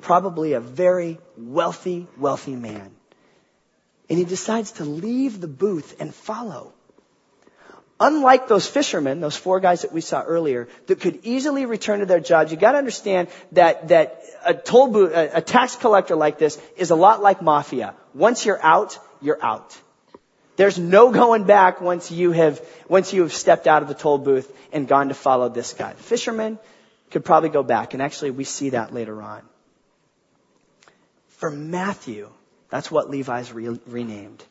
Probably 0.00 0.52
a 0.52 0.60
very 0.60 1.18
wealthy, 1.36 2.06
wealthy 2.18 2.56
man. 2.56 2.90
And 4.10 4.18
he 4.18 4.24
decides 4.24 4.72
to 4.72 4.84
leave 4.84 5.40
the 5.40 5.48
booth 5.48 5.96
and 6.00 6.14
follow. 6.14 6.72
Unlike 8.00 8.48
those 8.48 8.66
fishermen, 8.66 9.20
those 9.20 9.36
four 9.36 9.60
guys 9.60 9.82
that 9.82 9.92
we 9.92 10.00
saw 10.00 10.22
earlier, 10.22 10.68
that 10.88 11.00
could 11.00 11.20
easily 11.22 11.66
return 11.66 12.00
to 12.00 12.06
their 12.06 12.20
jobs, 12.20 12.50
you 12.50 12.58
gotta 12.58 12.78
understand 12.78 13.28
that, 13.52 13.88
that 13.88 14.22
a 14.44 14.54
toll 14.54 14.88
booth, 14.88 15.12
a, 15.12 15.38
a 15.38 15.40
tax 15.40 15.76
collector 15.76 16.16
like 16.16 16.36
this 16.36 16.60
is 16.76 16.90
a 16.90 16.96
lot 16.96 17.22
like 17.22 17.40
mafia. 17.40 17.94
Once 18.12 18.44
you're 18.44 18.60
out, 18.60 18.98
you're 19.20 19.38
out. 19.40 19.78
There's 20.62 20.78
no 20.78 21.10
going 21.10 21.42
back 21.42 21.80
once 21.80 22.12
you 22.12 22.30
have, 22.30 22.64
once 22.88 23.12
you 23.12 23.22
have 23.22 23.32
stepped 23.32 23.66
out 23.66 23.82
of 23.82 23.88
the 23.88 23.94
toll 23.94 24.16
booth 24.16 24.48
and 24.72 24.86
gone 24.86 25.08
to 25.08 25.14
follow 25.14 25.48
this 25.48 25.72
guy. 25.72 25.92
The 25.92 26.02
fisherman 26.04 26.56
could 27.10 27.24
probably 27.24 27.48
go 27.48 27.64
back, 27.64 27.94
and 27.94 28.00
actually 28.00 28.30
we 28.30 28.44
see 28.44 28.70
that 28.70 28.94
later 28.94 29.20
on. 29.20 29.42
For 31.30 31.50
Matthew, 31.50 32.30
that's 32.70 32.92
what 32.92 33.10
Levi's 33.10 33.52
re- 33.52 33.76
renamed. 33.88 34.44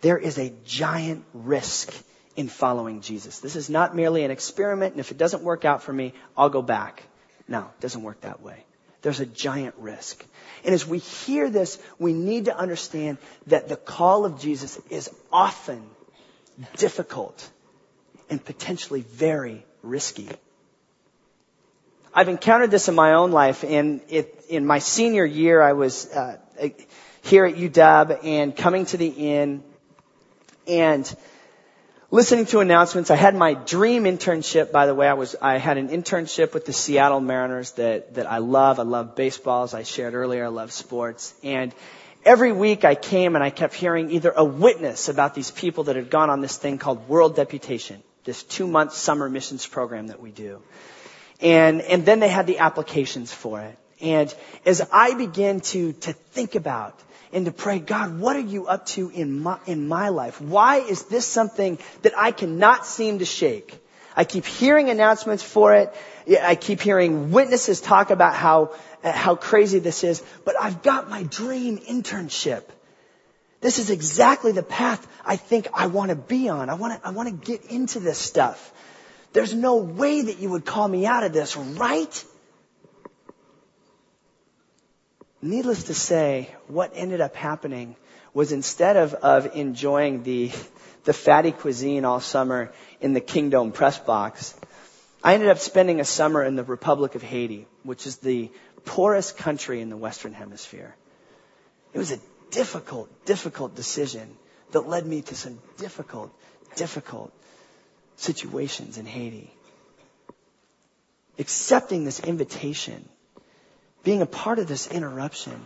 There 0.00 0.16
is 0.16 0.38
a 0.38 0.50
giant 0.64 1.26
risk 1.34 1.92
in 2.34 2.48
following 2.48 3.02
Jesus. 3.02 3.40
This 3.40 3.54
is 3.54 3.68
not 3.68 3.94
merely 3.94 4.24
an 4.24 4.30
experiment, 4.30 4.94
and 4.94 5.00
if 5.00 5.10
it 5.10 5.18
doesn't 5.18 5.42
work 5.42 5.66
out 5.66 5.82
for 5.82 5.92
me, 5.92 6.14
I'll 6.38 6.48
go 6.48 6.62
back. 6.62 7.02
No, 7.46 7.58
it 7.58 7.80
doesn't 7.82 8.02
work 8.02 8.22
that 8.22 8.40
way. 8.40 8.64
There's 9.02 9.20
a 9.20 9.26
giant 9.26 9.74
risk. 9.76 10.24
And 10.64 10.74
as 10.74 10.86
we 10.86 10.98
hear 10.98 11.50
this, 11.50 11.78
we 11.98 12.12
need 12.12 12.46
to 12.46 12.56
understand 12.56 13.18
that 13.46 13.68
the 13.68 13.76
call 13.76 14.24
of 14.24 14.40
Jesus 14.40 14.78
is 14.90 15.10
often 15.32 15.82
difficult 16.76 17.50
and 18.30 18.44
potentially 18.44 19.00
very 19.00 19.64
risky. 19.82 20.28
I've 22.14 22.28
encountered 22.28 22.70
this 22.70 22.88
in 22.88 22.94
my 22.94 23.14
own 23.14 23.30
life. 23.30 23.64
In, 23.64 24.02
it, 24.08 24.44
in 24.48 24.66
my 24.66 24.78
senior 24.78 25.24
year, 25.24 25.62
I 25.62 25.72
was 25.72 26.10
uh, 26.12 26.38
here 27.22 27.46
at 27.46 27.54
UW 27.54 28.24
and 28.24 28.56
coming 28.56 28.84
to 28.86 28.96
the 28.96 29.08
inn 29.08 29.62
and 30.66 31.16
listening 32.12 32.44
to 32.44 32.60
announcements. 32.60 33.10
I 33.10 33.16
had 33.16 33.34
my 33.34 33.54
dream 33.54 34.04
internship, 34.04 34.70
by 34.70 34.84
the 34.84 34.94
way. 34.94 35.08
I 35.08 35.14
was, 35.14 35.34
I 35.40 35.56
had 35.56 35.78
an 35.78 35.88
internship 35.88 36.52
with 36.52 36.66
the 36.66 36.72
Seattle 36.72 37.20
Mariners 37.20 37.72
that, 37.72 38.14
that 38.14 38.30
I 38.30 38.38
love. 38.38 38.78
I 38.78 38.82
love 38.82 39.16
baseball, 39.16 39.64
as 39.64 39.72
I 39.72 39.82
shared 39.82 40.12
earlier. 40.12 40.44
I 40.44 40.48
love 40.48 40.72
sports. 40.72 41.32
And 41.42 41.74
every 42.22 42.52
week 42.52 42.84
I 42.84 42.96
came 42.96 43.34
and 43.34 43.42
I 43.42 43.48
kept 43.48 43.72
hearing 43.72 44.10
either 44.10 44.30
a 44.36 44.44
witness 44.44 45.08
about 45.08 45.34
these 45.34 45.50
people 45.50 45.84
that 45.84 45.96
had 45.96 46.10
gone 46.10 46.28
on 46.28 46.42
this 46.42 46.58
thing 46.58 46.76
called 46.76 47.08
World 47.08 47.34
Deputation, 47.34 48.02
this 48.24 48.42
two 48.42 48.66
month 48.66 48.92
summer 48.92 49.30
missions 49.30 49.66
program 49.66 50.08
that 50.08 50.20
we 50.20 50.32
do. 50.32 50.60
And, 51.40 51.80
and 51.80 52.04
then 52.04 52.20
they 52.20 52.28
had 52.28 52.46
the 52.46 52.58
applications 52.58 53.32
for 53.32 53.62
it. 53.62 53.78
And 54.02 54.32
as 54.66 54.86
I 54.92 55.14
began 55.14 55.60
to, 55.60 55.94
to 55.94 56.12
think 56.12 56.56
about 56.56 57.00
and 57.32 57.46
to 57.46 57.52
pray, 57.52 57.78
God, 57.78 58.18
what 58.18 58.36
are 58.36 58.40
you 58.40 58.66
up 58.66 58.86
to 58.86 59.08
in 59.08 59.40
my, 59.40 59.58
in 59.66 59.88
my 59.88 60.10
life? 60.10 60.40
Why 60.40 60.78
is 60.78 61.04
this 61.04 61.26
something 61.26 61.78
that 62.02 62.12
I 62.16 62.30
cannot 62.30 62.86
seem 62.86 63.20
to 63.20 63.24
shake? 63.24 63.78
I 64.14 64.24
keep 64.24 64.44
hearing 64.44 64.90
announcements 64.90 65.42
for 65.42 65.74
it. 65.74 65.94
I 66.40 66.54
keep 66.54 66.80
hearing 66.80 67.30
witnesses 67.30 67.80
talk 67.80 68.10
about 68.10 68.34
how, 68.34 68.74
uh, 69.02 69.12
how 69.12 69.34
crazy 69.34 69.78
this 69.78 70.04
is, 70.04 70.22
but 70.44 70.54
I've 70.60 70.82
got 70.82 71.08
my 71.08 71.22
dream 71.22 71.78
internship. 71.78 72.64
This 73.62 73.78
is 73.78 73.90
exactly 73.90 74.52
the 74.52 74.62
path 74.62 75.06
I 75.24 75.36
think 75.36 75.68
I 75.72 75.86
want 75.86 76.10
to 76.10 76.16
be 76.16 76.48
on. 76.48 76.68
I 76.68 76.74
want 76.74 77.00
to, 77.00 77.08
I 77.08 77.12
want 77.12 77.28
to 77.28 77.52
get 77.52 77.70
into 77.70 78.00
this 78.00 78.18
stuff. 78.18 78.72
There's 79.32 79.54
no 79.54 79.76
way 79.76 80.22
that 80.22 80.38
you 80.40 80.50
would 80.50 80.66
call 80.66 80.86
me 80.86 81.06
out 81.06 81.24
of 81.24 81.32
this, 81.32 81.56
right? 81.56 82.24
Needless 85.42 85.84
to 85.84 85.94
say, 85.94 86.48
what 86.68 86.92
ended 86.94 87.20
up 87.20 87.34
happening 87.34 87.96
was 88.32 88.52
instead 88.52 88.96
of, 88.96 89.12
of 89.14 89.56
enjoying 89.56 90.22
the, 90.22 90.52
the 91.02 91.12
fatty 91.12 91.50
cuisine 91.50 92.04
all 92.04 92.20
summer 92.20 92.72
in 93.00 93.12
the 93.12 93.20
Kingdome 93.20 93.72
press 93.72 93.98
box, 93.98 94.54
I 95.22 95.34
ended 95.34 95.48
up 95.48 95.58
spending 95.58 95.98
a 95.98 96.04
summer 96.04 96.44
in 96.44 96.54
the 96.54 96.62
Republic 96.62 97.16
of 97.16 97.22
Haiti, 97.22 97.66
which 97.82 98.06
is 98.06 98.18
the 98.18 98.50
poorest 98.84 99.36
country 99.36 99.80
in 99.80 99.90
the 99.90 99.96
Western 99.96 100.32
Hemisphere. 100.32 100.94
It 101.92 101.98
was 101.98 102.12
a 102.12 102.18
difficult, 102.52 103.24
difficult 103.24 103.74
decision 103.74 104.36
that 104.70 104.88
led 104.88 105.04
me 105.04 105.22
to 105.22 105.34
some 105.34 105.58
difficult, 105.76 106.32
difficult 106.76 107.32
situations 108.16 108.96
in 108.96 109.06
Haiti. 109.06 109.52
Accepting 111.38 112.04
this 112.04 112.20
invitation 112.20 113.08
being 114.02 114.22
a 114.22 114.26
part 114.26 114.58
of 114.58 114.66
this 114.66 114.86
interruption, 114.88 115.60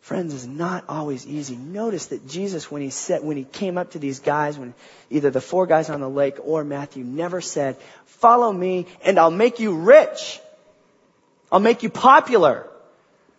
friends, 0.00 0.34
is 0.34 0.46
not 0.46 0.84
always 0.88 1.26
easy. 1.26 1.56
Notice 1.56 2.06
that 2.06 2.26
Jesus, 2.26 2.70
when 2.70 2.82
he 2.82 2.90
said, 2.90 3.22
when 3.22 3.36
he 3.36 3.44
came 3.44 3.78
up 3.78 3.92
to 3.92 3.98
these 3.98 4.20
guys, 4.20 4.58
when 4.58 4.74
either 5.10 5.30
the 5.30 5.40
four 5.40 5.66
guys 5.66 5.90
on 5.90 6.00
the 6.00 6.08
lake 6.08 6.36
or 6.42 6.64
Matthew, 6.64 7.04
never 7.04 7.40
said, 7.40 7.76
follow 8.06 8.52
me 8.52 8.86
and 9.04 9.18
I'll 9.18 9.30
make 9.30 9.60
you 9.60 9.74
rich. 9.74 10.40
I'll 11.52 11.60
make 11.60 11.82
you 11.82 11.90
popular. 11.90 12.66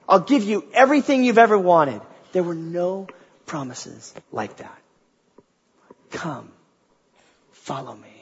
I'll 0.08 0.20
give 0.20 0.44
you 0.44 0.66
everything 0.74 1.24
you've 1.24 1.38
ever 1.38 1.58
wanted. 1.58 2.02
There 2.32 2.44
were 2.44 2.56
no 2.56 3.08
promises 3.46 4.14
like 4.32 4.58
that. 4.58 4.78
Come, 6.12 6.52
follow 7.52 7.96
me. 7.96 8.15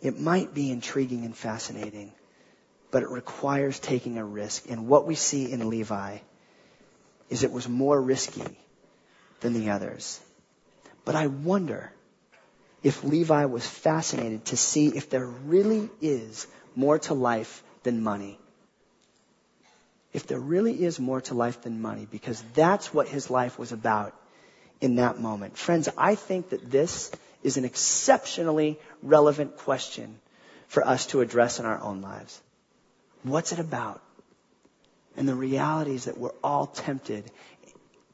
It 0.00 0.18
might 0.18 0.54
be 0.54 0.70
intriguing 0.70 1.24
and 1.24 1.36
fascinating, 1.36 2.12
but 2.90 3.02
it 3.02 3.08
requires 3.08 3.78
taking 3.78 4.18
a 4.18 4.24
risk. 4.24 4.70
And 4.70 4.88
what 4.88 5.06
we 5.06 5.14
see 5.14 5.50
in 5.50 5.68
Levi 5.68 6.18
is 7.30 7.42
it 7.42 7.52
was 7.52 7.68
more 7.68 8.00
risky 8.00 8.58
than 9.40 9.54
the 9.54 9.70
others. 9.70 10.20
But 11.04 11.14
I 11.14 11.28
wonder 11.28 11.92
if 12.82 13.02
Levi 13.04 13.46
was 13.46 13.66
fascinated 13.66 14.44
to 14.46 14.56
see 14.56 14.88
if 14.88 15.10
there 15.10 15.26
really 15.26 15.88
is 16.00 16.46
more 16.74 16.98
to 17.00 17.14
life 17.14 17.62
than 17.82 18.02
money. 18.02 18.38
If 20.12 20.26
there 20.26 20.40
really 20.40 20.84
is 20.84 21.00
more 21.00 21.20
to 21.22 21.34
life 21.34 21.62
than 21.62 21.80
money, 21.80 22.06
because 22.10 22.42
that's 22.54 22.92
what 22.92 23.08
his 23.08 23.30
life 23.30 23.58
was 23.58 23.72
about 23.72 24.14
in 24.80 24.96
that 24.96 25.18
moment. 25.18 25.56
Friends, 25.56 25.88
I 25.96 26.14
think 26.14 26.50
that 26.50 26.70
this 26.70 27.10
is 27.42 27.56
an 27.56 27.64
exceptionally 27.64 28.78
relevant 29.02 29.56
question 29.58 30.18
for 30.68 30.86
us 30.86 31.06
to 31.06 31.20
address 31.20 31.58
in 31.60 31.66
our 31.66 31.80
own 31.80 32.02
lives. 32.02 32.40
What's 33.22 33.52
it 33.52 33.58
about? 33.58 34.02
And 35.16 35.28
the 35.28 35.34
reality 35.34 35.94
is 35.94 36.04
that 36.04 36.18
we're 36.18 36.34
all 36.44 36.66
tempted, 36.66 37.24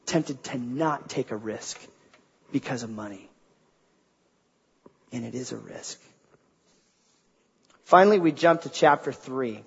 tempted 0.05 0.43
to 0.45 0.57
not 0.57 1.09
take 1.09 1.31
a 1.31 1.35
risk 1.35 1.79
because 2.51 2.83
of 2.83 2.89
money. 2.89 3.29
And 5.11 5.25
it 5.25 5.35
is 5.35 5.51
a 5.51 5.57
risk. 5.57 5.99
Finally, 7.83 8.19
we 8.19 8.31
jump 8.31 8.61
to 8.61 8.69
chapter 8.69 9.11
3, 9.11 9.63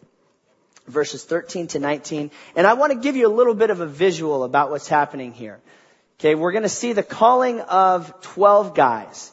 verses 0.88 1.22
13 1.24 1.68
to 1.68 1.78
19. 1.78 2.30
And 2.56 2.66
I 2.66 2.74
want 2.74 2.92
to 2.92 2.98
give 2.98 3.16
you 3.16 3.26
a 3.26 3.34
little 3.34 3.54
bit 3.54 3.70
of 3.70 3.80
a 3.80 3.86
visual 3.86 4.42
about 4.42 4.70
what's 4.70 4.88
happening 4.88 5.32
here. 5.32 5.60
Okay, 6.18 6.34
we're 6.34 6.52
going 6.52 6.62
to 6.62 6.68
see 6.70 6.94
the 6.94 7.02
calling 7.02 7.60
of 7.60 8.22
12 8.22 8.74
guys. 8.74 9.32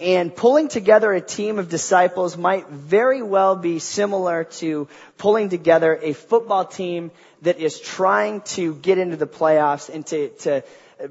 And 0.00 0.34
pulling 0.34 0.66
together 0.66 1.12
a 1.12 1.20
team 1.20 1.60
of 1.60 1.68
disciples 1.68 2.36
might 2.36 2.68
very 2.68 3.22
well 3.22 3.54
be 3.54 3.78
similar 3.78 4.44
to 4.58 4.88
pulling 5.16 5.48
together 5.48 5.96
a 6.02 6.14
football 6.14 6.64
team 6.64 7.12
that 7.42 7.60
is 7.60 7.78
trying 7.78 8.40
to 8.56 8.74
get 8.74 8.98
into 8.98 9.16
the 9.16 9.28
playoffs 9.28 9.88
and 9.92 10.04
to, 10.06 10.28
to 10.40 10.64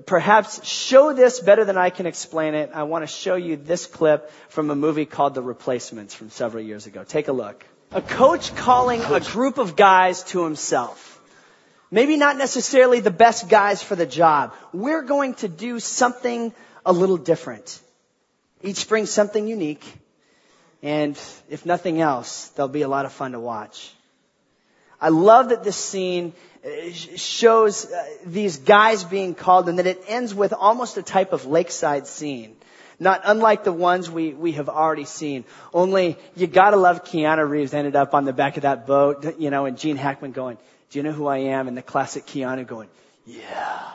perhaps 0.06 0.66
show 0.66 1.14
this 1.14 1.40
better 1.40 1.64
than 1.64 1.78
I 1.78 1.90
can 1.90 2.06
explain 2.06 2.54
it. 2.54 2.72
I 2.74 2.84
want 2.84 3.04
to 3.04 3.08
show 3.08 3.36
you 3.36 3.56
this 3.56 3.86
clip 3.86 4.30
from 4.50 4.70
a 4.72 4.76
movie 4.76 5.06
called 5.06 5.36
The 5.36 5.42
Replacements 5.42 6.16
from 6.16 6.32
several 6.32 6.64
years 6.64 6.86
ago. 6.86 7.06
Take 7.06 7.30
a 7.30 7.34
look. 7.34 7.66
A 7.92 8.02
coach 8.02 8.54
calling 8.58 9.02
a 9.02 9.22
group 9.22 9.58
of 9.58 9.78
guys 9.78 10.24
to 10.26 10.44
himself. 10.44 11.17
Maybe 11.90 12.18
not 12.18 12.38
necessarily 12.38 13.00
the 13.00 13.12
best 13.12 13.48
guys 13.48 13.82
for 13.82 13.96
the 13.96 14.06
job. 14.06 14.54
We're 14.74 15.04
going 15.04 15.36
to 15.36 15.48
do 15.48 15.80
something 15.80 16.54
a 16.86 16.92
little 16.92 17.18
different. 17.18 17.82
Each 18.62 18.88
brings 18.88 19.10
something 19.10 19.48
unique. 19.48 19.84
And 20.84 21.20
if 21.50 21.66
nothing 21.66 22.02
else, 22.02 22.50
they'll 22.50 22.68
be 22.68 22.82
a 22.82 22.88
lot 22.88 23.06
of 23.06 23.14
fun 23.14 23.32
to 23.32 23.40
watch. 23.40 23.92
I 25.00 25.10
love 25.10 25.50
that 25.50 25.64
this 25.64 25.78
scene 25.78 26.34
uh, 26.66 26.92
shows 26.92 27.92
uh, 27.92 28.06
these 28.26 28.58
guys 28.58 29.04
being 29.04 29.36
called 29.36 29.70
and 29.70 29.80
that 29.80 29.88
it 29.88 30.04
ends 30.08 30.34
with 30.34 30.54
almost 30.54 30.98
a 30.98 31.04
type 31.04 31.34
of 31.34 31.46
lakeside 31.46 32.08
scene. 32.08 32.56
Not 33.00 33.22
unlike 33.26 33.64
the 33.64 33.72
ones 33.72 34.10
we, 34.10 34.34
we 34.34 34.54
have 34.54 34.70
already 34.70 35.06
seen. 35.06 35.46
Only 35.72 36.18
you 36.36 36.48
gotta 36.48 36.78
love 36.78 37.04
Keanu 37.04 37.48
Reeves 37.48 37.76
ended 37.76 37.96
up 37.96 38.16
on 38.16 38.26
the 38.26 38.34
back 38.34 38.58
of 38.58 38.64
that 38.64 38.88
boat, 38.88 39.38
you 39.40 39.52
know, 39.52 39.66
and 39.66 39.78
Gene 39.78 39.98
Hackman 39.98 40.32
going, 40.32 40.58
do 40.90 41.00
you 41.00 41.04
know 41.04 41.12
who 41.12 41.28
I 41.28 41.38
am? 41.38 41.68
And 41.68 41.78
the 41.78 41.82
classic 41.82 42.26
Keanu 42.26 42.66
going, 42.66 42.90
yeah. 43.26 43.92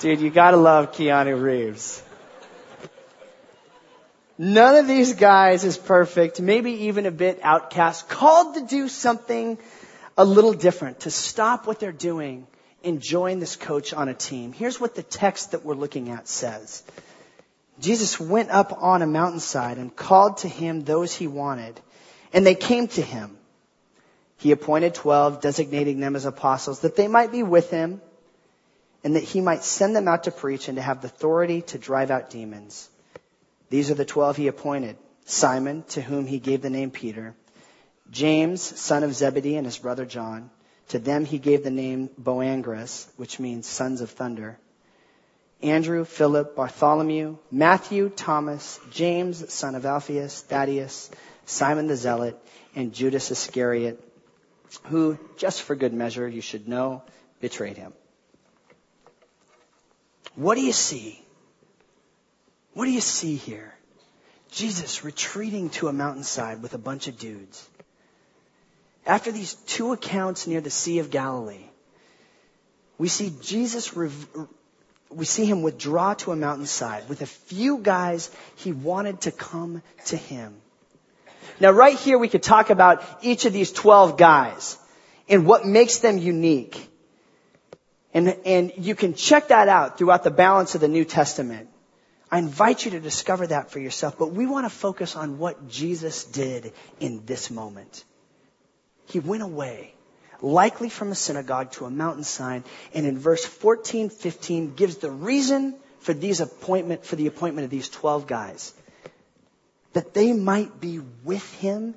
Dude, 0.00 0.20
you 0.20 0.30
gotta 0.30 0.56
love 0.56 0.92
Keanu 0.92 1.40
Reeves. 1.40 2.02
None 4.40 4.76
of 4.76 4.86
these 4.86 5.14
guys 5.14 5.64
is 5.64 5.76
perfect, 5.76 6.40
maybe 6.40 6.70
even 6.84 7.06
a 7.06 7.10
bit 7.10 7.40
outcast, 7.42 8.08
called 8.08 8.54
to 8.54 8.60
do 8.60 8.88
something 8.88 9.58
a 10.16 10.24
little 10.24 10.52
different, 10.52 11.00
to 11.00 11.10
stop 11.10 11.66
what 11.66 11.80
they're 11.80 11.90
doing 11.90 12.46
and 12.84 13.00
join 13.00 13.40
this 13.40 13.56
coach 13.56 13.92
on 13.92 14.08
a 14.08 14.14
team. 14.14 14.52
Here's 14.52 14.80
what 14.80 14.94
the 14.94 15.02
text 15.02 15.50
that 15.52 15.64
we're 15.64 15.74
looking 15.74 16.10
at 16.10 16.28
says. 16.28 16.84
Jesus 17.80 18.20
went 18.20 18.50
up 18.50 18.80
on 18.80 19.02
a 19.02 19.06
mountainside 19.06 19.78
and 19.78 19.94
called 19.94 20.38
to 20.38 20.48
him 20.48 20.84
those 20.84 21.12
he 21.14 21.26
wanted, 21.26 21.80
and 22.32 22.46
they 22.46 22.54
came 22.54 22.86
to 22.88 23.02
him. 23.02 23.36
He 24.38 24.52
appointed 24.52 24.94
twelve, 24.94 25.40
designating 25.40 26.00
them 26.00 26.16
as 26.16 26.24
apostles, 26.24 26.80
that 26.80 26.96
they 26.96 27.08
might 27.08 27.32
be 27.32 27.42
with 27.42 27.70
him, 27.70 28.00
and 29.04 29.16
that 29.16 29.24
he 29.24 29.40
might 29.40 29.64
send 29.64 29.94
them 29.94 30.08
out 30.08 30.24
to 30.24 30.30
preach 30.30 30.68
and 30.68 30.76
to 30.76 30.82
have 30.82 31.00
the 31.00 31.08
authority 31.08 31.62
to 31.62 31.78
drive 31.78 32.10
out 32.10 32.30
demons. 32.30 32.88
These 33.68 33.90
are 33.90 33.94
the 33.94 34.04
twelve 34.04 34.36
he 34.36 34.46
appointed. 34.46 34.96
Simon, 35.24 35.82
to 35.90 36.00
whom 36.00 36.26
he 36.26 36.38
gave 36.38 36.62
the 36.62 36.70
name 36.70 36.90
Peter. 36.90 37.34
James, 38.10 38.62
son 38.62 39.02
of 39.02 39.14
Zebedee, 39.14 39.56
and 39.56 39.66
his 39.66 39.76
brother 39.76 40.06
John. 40.06 40.50
To 40.88 40.98
them 40.98 41.26
he 41.26 41.38
gave 41.38 41.64
the 41.64 41.70
name 41.70 42.08
Boanerges, 42.16 43.06
which 43.16 43.38
means 43.38 43.66
sons 43.66 44.00
of 44.00 44.10
thunder. 44.10 44.58
Andrew, 45.60 46.04
Philip, 46.04 46.54
Bartholomew, 46.56 47.36
Matthew, 47.50 48.08
Thomas, 48.08 48.80
James, 48.90 49.52
son 49.52 49.74
of 49.74 49.84
Alphaeus, 49.84 50.40
Thaddeus, 50.42 51.10
Simon 51.44 51.88
the 51.88 51.96
Zealot, 51.96 52.38
and 52.74 52.94
Judas 52.94 53.30
Iscariot, 53.30 54.00
who, 54.84 55.18
just 55.36 55.62
for 55.62 55.74
good 55.74 55.92
measure, 55.92 56.28
you 56.28 56.40
should 56.40 56.68
know, 56.68 57.02
betrayed 57.40 57.76
him. 57.76 57.92
What 60.34 60.54
do 60.54 60.60
you 60.60 60.72
see 60.72 61.22
what 62.78 62.84
do 62.84 62.92
you 62.92 63.00
see 63.00 63.34
here? 63.34 63.74
Jesus 64.52 65.02
retreating 65.02 65.70
to 65.70 65.88
a 65.88 65.92
mountainside 65.92 66.62
with 66.62 66.74
a 66.74 66.78
bunch 66.78 67.08
of 67.08 67.18
dudes. 67.18 67.68
After 69.04 69.32
these 69.32 69.54
two 69.54 69.92
accounts 69.92 70.46
near 70.46 70.60
the 70.60 70.70
Sea 70.70 71.00
of 71.00 71.10
Galilee, 71.10 71.66
we 72.96 73.08
see 73.08 73.32
Jesus, 73.42 73.92
we 75.10 75.24
see 75.24 75.44
him 75.44 75.62
withdraw 75.62 76.14
to 76.14 76.30
a 76.30 76.36
mountainside 76.36 77.08
with 77.08 77.20
a 77.20 77.26
few 77.26 77.78
guys 77.78 78.30
he 78.54 78.70
wanted 78.70 79.22
to 79.22 79.32
come 79.32 79.82
to 80.06 80.16
him. 80.16 80.54
Now 81.60 81.70
right 81.72 81.98
here 81.98 82.18
we 82.18 82.28
could 82.28 82.42
talk 82.42 82.70
about 82.70 83.02
each 83.22 83.44
of 83.44 83.52
these 83.52 83.72
12 83.72 84.16
guys 84.16 84.78
and 85.28 85.46
what 85.46 85.66
makes 85.66 85.98
them 85.98 86.18
unique. 86.18 86.88
And, 88.14 88.36
and 88.44 88.72
you 88.78 88.94
can 88.94 89.14
check 89.14 89.48
that 89.48 89.68
out 89.68 89.98
throughout 89.98 90.24
the 90.24 90.30
balance 90.30 90.74
of 90.74 90.80
the 90.80 90.88
New 90.88 91.04
Testament. 91.04 91.68
I 92.30 92.38
invite 92.38 92.84
you 92.84 92.92
to 92.92 93.00
discover 93.00 93.46
that 93.46 93.70
for 93.70 93.78
yourself, 93.78 94.18
but 94.18 94.32
we 94.32 94.46
want 94.46 94.66
to 94.66 94.70
focus 94.70 95.16
on 95.16 95.38
what 95.38 95.68
Jesus 95.68 96.24
did 96.24 96.72
in 97.00 97.24
this 97.24 97.50
moment. 97.50 98.04
He 99.06 99.18
went 99.18 99.42
away, 99.42 99.94
likely 100.42 100.90
from 100.90 101.10
a 101.10 101.14
synagogue 101.14 101.72
to 101.72 101.86
a 101.86 101.90
mountainside, 101.90 102.64
and 102.92 103.06
in 103.06 103.18
verse 103.18 103.44
14, 103.44 104.10
15 104.10 104.74
gives 104.74 104.98
the 104.98 105.10
reason 105.10 105.74
for 106.00 106.12
these 106.12 106.40
appointment, 106.40 107.06
for 107.06 107.16
the 107.16 107.26
appointment 107.26 107.64
of 107.64 107.70
these 107.70 107.88
12 107.88 108.26
guys. 108.26 108.74
That 109.98 110.14
they 110.14 110.32
might 110.32 110.80
be 110.80 111.00
with 111.24 111.52
him, 111.54 111.96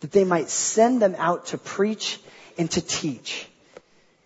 that 0.00 0.10
they 0.10 0.24
might 0.24 0.48
send 0.48 1.02
them 1.02 1.14
out 1.18 1.48
to 1.48 1.58
preach 1.58 2.18
and 2.56 2.70
to 2.70 2.80
teach 2.80 3.46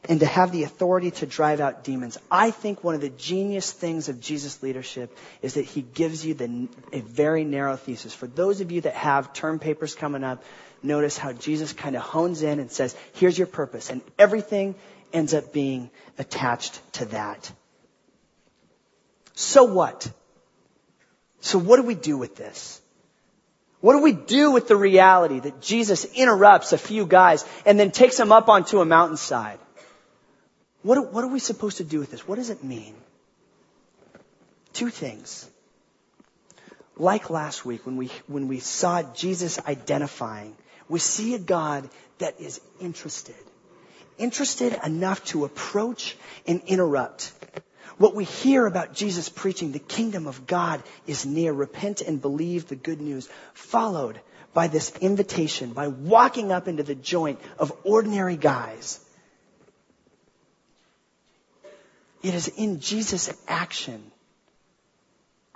and 0.09 0.21
to 0.21 0.27
have 0.27 0.53
the 0.53 0.63
authority 0.63 1.11
to 1.11 1.27
drive 1.27 1.59
out 1.59 1.83
demons. 1.83 2.19
I 2.31 2.53
think 2.53 2.85
one 2.85 2.95
of 2.95 3.01
the 3.01 3.09
genius 3.09 3.73
things 3.73 4.09
of 4.09 4.21
Jesus' 4.21 4.63
leadership 4.63 5.19
is 5.43 5.55
that 5.55 5.65
he 5.65 5.83
gives 5.83 6.25
you 6.25 6.35
the, 6.35 6.69
a 6.93 7.01
very 7.01 7.43
narrow 7.43 7.75
thesis. 7.75 8.15
For 8.15 8.29
those 8.29 8.61
of 8.61 8.71
you 8.71 8.83
that 8.83 8.95
have 8.95 9.33
term 9.33 9.59
papers 9.59 9.97
coming 9.97 10.23
up, 10.23 10.45
notice 10.81 11.19
how 11.19 11.33
Jesus 11.33 11.73
kind 11.73 11.97
of 11.97 12.03
hones 12.03 12.43
in 12.43 12.61
and 12.61 12.71
says, 12.71 12.95
here's 13.15 13.37
your 13.37 13.49
purpose. 13.49 13.91
And 13.91 14.03
everything 14.21 14.77
ends 15.13 15.35
up 15.35 15.53
being 15.53 15.91
attached 16.17 16.81
to 16.93 17.07
that. 17.07 17.51
So 19.35 19.65
what? 19.65 20.09
So 21.41 21.59
what 21.59 21.79
do 21.79 21.83
we 21.83 21.97
do 21.97 22.17
with 22.17 22.37
this? 22.37 22.81
What 23.81 23.93
do 23.93 24.03
we 24.03 24.13
do 24.13 24.53
with 24.53 24.69
the 24.69 24.77
reality 24.77 25.41
that 25.41 25.61
Jesus 25.61 26.05
interrupts 26.05 26.73
a 26.73 26.79
few 26.79 27.07
guys 27.07 27.45
and 27.65 27.79
then 27.79 27.91
takes 27.91 28.17
them 28.17 28.33
up 28.33 28.49
onto 28.49 28.81
a 28.81 28.85
mountainside? 28.85 29.59
What, 30.83 31.13
what 31.13 31.25
are 31.25 31.29
we 31.29 31.41
supposed 31.41 31.79
to 31.79 31.85
do 31.85 31.99
with 31.99 32.11
this? 32.11 32.27
What 32.27 32.37
does 32.37 32.51
it 32.51 32.65
mean? 32.65 32.95
Two 34.73 34.89
things. 34.89 35.49
Like 36.97 37.29
last 37.29 37.67
week 37.67 37.85
when 37.85 37.97
we, 37.97 38.11
when 38.27 38.49
we 38.49 38.61
saw 38.61 39.03
Jesus 39.03 39.59
identifying, 39.67 40.57
we 40.89 40.99
see 40.99 41.35
a 41.35 41.39
God 41.39 41.89
that 42.19 42.41
is 42.41 42.61
interested. 42.81 43.35
Interested 44.19 44.79
enough 44.85 45.23
to 45.27 45.45
approach 45.45 46.17
and 46.47 46.63
interrupt. 46.67 47.33
What 47.99 48.15
we 48.15 48.25
hear 48.25 48.67
about 48.67 48.93
Jesus 48.93 49.29
preaching, 49.29 49.73
the 49.73 49.79
kingdom 49.79 50.27
of 50.27 50.47
God 50.47 50.83
is 51.07 51.25
near. 51.25 51.53
Repent 51.53 52.03
and 52.03 52.21
believe 52.21 52.69
the 52.69 52.77
good 52.77 53.01
news. 53.01 53.29
Followed 53.55 54.21
by 54.53 54.69
this 54.69 54.93
invitation, 55.01 55.73
by 55.73 55.89
walking 55.89 56.53
up 56.53 56.69
into 56.69 56.83
the 56.83 56.95
joint 56.95 57.41
of 57.59 57.73
ordinary 57.85 58.37
guys 58.37 59.01
It 62.27 62.35
is 62.35 62.49
in 62.49 62.81
Jesus' 62.81 63.33
action, 63.47 64.03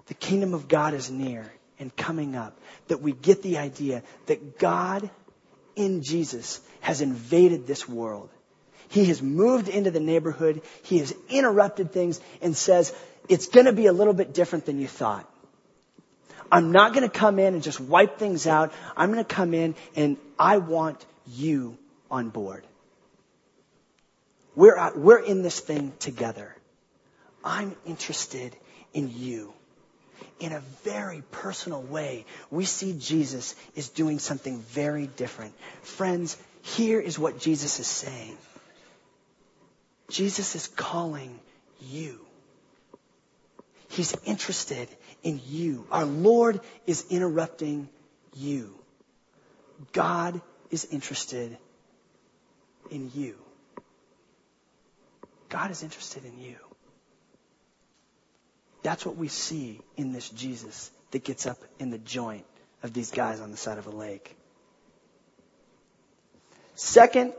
the 0.06 0.14
kingdom 0.14 0.54
of 0.54 0.68
God 0.68 0.94
is 0.94 1.10
near 1.10 1.50
and 1.80 1.94
coming 1.96 2.36
up, 2.36 2.56
that 2.86 3.00
we 3.02 3.10
get 3.10 3.42
the 3.42 3.58
idea 3.58 4.04
that 4.26 4.56
God 4.56 5.10
in 5.74 6.02
Jesus 6.02 6.60
has 6.80 7.00
invaded 7.00 7.66
this 7.66 7.88
world. 7.88 8.30
He 8.90 9.04
has 9.06 9.22
moved 9.22 9.68
into 9.68 9.90
the 9.90 10.00
neighborhood. 10.00 10.62
He 10.82 10.98
has 10.98 11.14
interrupted 11.28 11.92
things 11.92 12.20
and 12.42 12.56
says, 12.56 12.92
it's 13.28 13.46
going 13.46 13.66
to 13.66 13.72
be 13.72 13.86
a 13.86 13.92
little 13.92 14.12
bit 14.12 14.34
different 14.34 14.66
than 14.66 14.80
you 14.80 14.88
thought. 14.88 15.26
I'm 16.50 16.72
not 16.72 16.92
going 16.92 17.08
to 17.08 17.18
come 17.18 17.38
in 17.38 17.54
and 17.54 17.62
just 17.62 17.80
wipe 17.80 18.18
things 18.18 18.48
out. 18.48 18.72
I'm 18.96 19.12
going 19.12 19.24
to 19.24 19.34
come 19.34 19.54
in 19.54 19.76
and 19.94 20.16
I 20.36 20.58
want 20.58 21.06
you 21.28 21.78
on 22.10 22.30
board. 22.30 22.64
We're, 24.56 24.92
we're 24.96 25.20
in 25.20 25.42
this 25.42 25.60
thing 25.60 25.92
together. 26.00 26.52
I'm 27.44 27.76
interested 27.86 28.56
in 28.92 29.12
you. 29.14 29.52
In 30.40 30.52
a 30.52 30.60
very 30.82 31.22
personal 31.30 31.80
way, 31.80 32.26
we 32.50 32.64
see 32.64 32.96
Jesus 32.98 33.54
is 33.76 33.88
doing 33.90 34.18
something 34.18 34.58
very 34.62 35.06
different. 35.06 35.54
Friends, 35.82 36.36
here 36.62 36.98
is 36.98 37.18
what 37.18 37.38
Jesus 37.38 37.78
is 37.78 37.86
saying. 37.86 38.36
Jesus 40.10 40.54
is 40.54 40.66
calling 40.68 41.38
you. 41.80 42.20
He's 43.88 44.14
interested 44.24 44.88
in 45.22 45.40
you. 45.46 45.86
Our 45.90 46.04
Lord 46.04 46.60
is 46.86 47.06
interrupting 47.10 47.88
you. 48.34 48.74
God 49.92 50.40
is 50.70 50.84
interested 50.84 51.56
in 52.90 53.10
you. 53.14 53.34
God 55.48 55.70
is 55.70 55.82
interested 55.82 56.24
in 56.24 56.38
you. 56.40 56.56
That's 58.82 59.04
what 59.04 59.16
we 59.16 59.28
see 59.28 59.80
in 59.96 60.12
this 60.12 60.28
Jesus 60.30 60.90
that 61.10 61.24
gets 61.24 61.46
up 61.46 61.58
in 61.78 61.90
the 61.90 61.98
joint 61.98 62.46
of 62.82 62.92
these 62.92 63.10
guys 63.10 63.40
on 63.40 63.50
the 63.50 63.56
side 63.56 63.78
of 63.78 63.86
a 63.86 63.90
lake. 63.90 64.36
Second, 66.76 67.34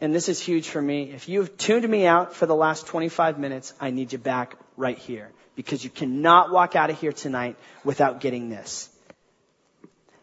and 0.00 0.14
this 0.14 0.28
is 0.28 0.40
huge 0.40 0.68
for 0.68 0.80
me, 0.80 1.10
if 1.10 1.28
you've 1.28 1.56
tuned 1.56 1.88
me 1.88 2.06
out 2.06 2.34
for 2.34 2.46
the 2.46 2.54
last 2.54 2.86
25 2.86 3.38
minutes, 3.38 3.72
I 3.80 3.90
need 3.90 4.12
you 4.12 4.18
back 4.18 4.56
right 4.76 4.98
here 4.98 5.30
because 5.56 5.82
you 5.82 5.90
cannot 5.90 6.50
walk 6.50 6.76
out 6.76 6.90
of 6.90 7.00
here 7.00 7.12
tonight 7.12 7.56
without 7.84 8.20
getting 8.20 8.48
this. 8.48 8.88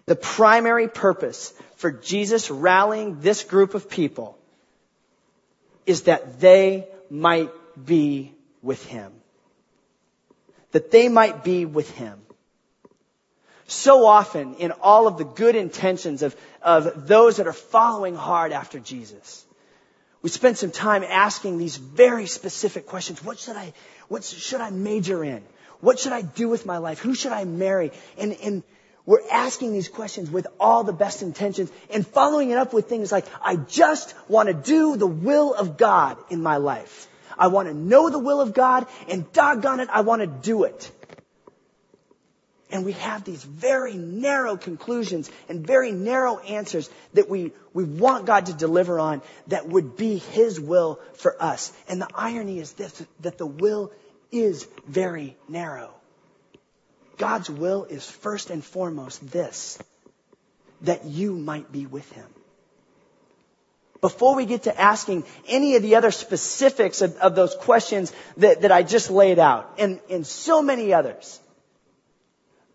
The 0.06 0.16
primary 0.16 0.88
purpose 0.88 1.54
for 1.78 1.92
Jesus 1.92 2.50
rallying 2.52 3.20
this 3.22 3.44
group 3.44 3.74
of 3.74 3.90
people 3.90 4.38
is 5.86 6.04
that 6.04 6.40
they 6.40 6.88
might 7.10 7.52
be 7.86 8.34
with 8.62 8.86
him 8.86 9.12
that 10.76 10.92
they 10.92 11.08
might 11.08 11.42
be 11.42 11.64
with 11.64 11.90
him. 11.92 12.20
So 13.66 14.06
often 14.06 14.56
in 14.56 14.74
all 14.74 15.08
of 15.08 15.18
the 15.18 15.24
good 15.24 15.56
intentions 15.56 16.22
of, 16.22 16.36
of 16.62 17.08
those 17.08 17.38
that 17.38 17.48
are 17.48 17.54
following 17.54 18.14
hard 18.14 18.52
after 18.52 18.78
Jesus, 18.78 19.45
we 20.26 20.30
spend 20.30 20.58
some 20.58 20.72
time 20.72 21.04
asking 21.04 21.60
these 21.60 21.78
very 21.78 22.26
specific 22.26 22.88
questions. 22.88 23.24
What 23.24 23.38
should 23.38 23.56
I, 23.56 23.74
what 24.08 24.24
should 24.24 24.60
I 24.60 24.72
major 24.72 25.24
in? 25.24 25.44
What 25.82 26.00
should 26.00 26.14
I 26.14 26.24
do 26.24 26.50
with 26.50 26.66
my 26.66 26.80
life? 26.80 26.98
Who 26.98 27.14
should 27.14 27.32
I 27.32 27.44
marry? 27.44 27.92
And, 28.18 28.36
and 28.42 28.64
we're 29.06 29.22
asking 29.32 29.74
these 29.74 29.88
questions 29.88 30.32
with 30.32 30.48
all 30.60 30.84
the 30.84 30.94
best 30.94 31.22
intentions 31.22 31.72
and 31.92 32.08
following 32.08 32.50
it 32.50 32.58
up 32.58 32.74
with 32.74 32.90
things 32.90 33.12
like, 33.12 33.28
I 33.40 33.56
just 33.56 34.16
want 34.28 34.48
to 34.48 34.56
do 34.56 34.98
the 34.98 35.06
will 35.06 35.54
of 35.54 35.78
God 35.78 36.18
in 36.32 36.42
my 36.42 36.58
life. 36.58 37.08
I 37.38 37.50
want 37.50 37.68
to 37.68 37.76
know 37.76 38.10
the 38.10 38.18
will 38.18 38.42
of 38.42 38.56
God, 38.56 38.88
and 39.08 39.32
doggone 39.32 39.80
it, 39.80 39.90
I 39.92 40.02
want 40.02 40.22
to 40.22 40.28
do 40.28 40.64
it. 40.64 40.92
And 42.72 42.84
we 42.84 42.94
have 42.94 43.24
these 43.24 43.44
very 43.44 43.94
narrow 43.94 44.58
conclusions 44.58 45.30
and 45.48 45.66
very 45.66 45.92
narrow 45.92 46.40
answers 46.40 46.90
that 47.14 47.30
we, 47.30 47.52
we 47.74 47.84
want 47.84 48.26
God 48.26 48.48
to 48.48 48.54
deliver 48.54 49.00
on 49.00 49.22
that 49.48 49.68
would 49.68 49.96
be 49.96 50.18
His 50.18 50.60
will 50.60 51.00
for 51.14 51.42
us. 51.42 51.72
And 51.88 52.02
the 52.02 52.10
irony 52.14 52.60
is 52.60 52.74
this, 52.74 53.04
that 53.22 53.38
the 53.38 53.46
will 53.46 53.92
is 54.32 54.68
very 54.88 55.38
narrow. 55.48 55.94
God's 57.18 57.50
will 57.50 57.86
is 57.86 58.10
first 58.10 58.50
and 58.50 58.64
foremost 58.64 59.32
this, 59.32 59.78
that 60.82 61.06
you 61.06 61.36
might 61.36 61.72
be 61.72 61.86
with 61.86 62.12
Him 62.12 62.28
before 64.06 64.36
we 64.36 64.46
get 64.46 64.64
to 64.64 64.80
asking 64.80 65.24
any 65.48 65.78
of 65.78 65.82
the 65.82 65.96
other 65.96 66.12
specifics 66.12 67.02
of, 67.02 67.16
of 67.18 67.34
those 67.36 67.56
questions 67.56 68.14
that, 68.38 68.62
that 68.62 68.72
I 68.72 68.84
just 68.84 69.10
laid 69.10 69.40
out, 69.40 69.74
and, 69.80 70.00
and 70.12 70.28
so 70.28 70.62
many 70.62 70.94
others, 70.94 71.40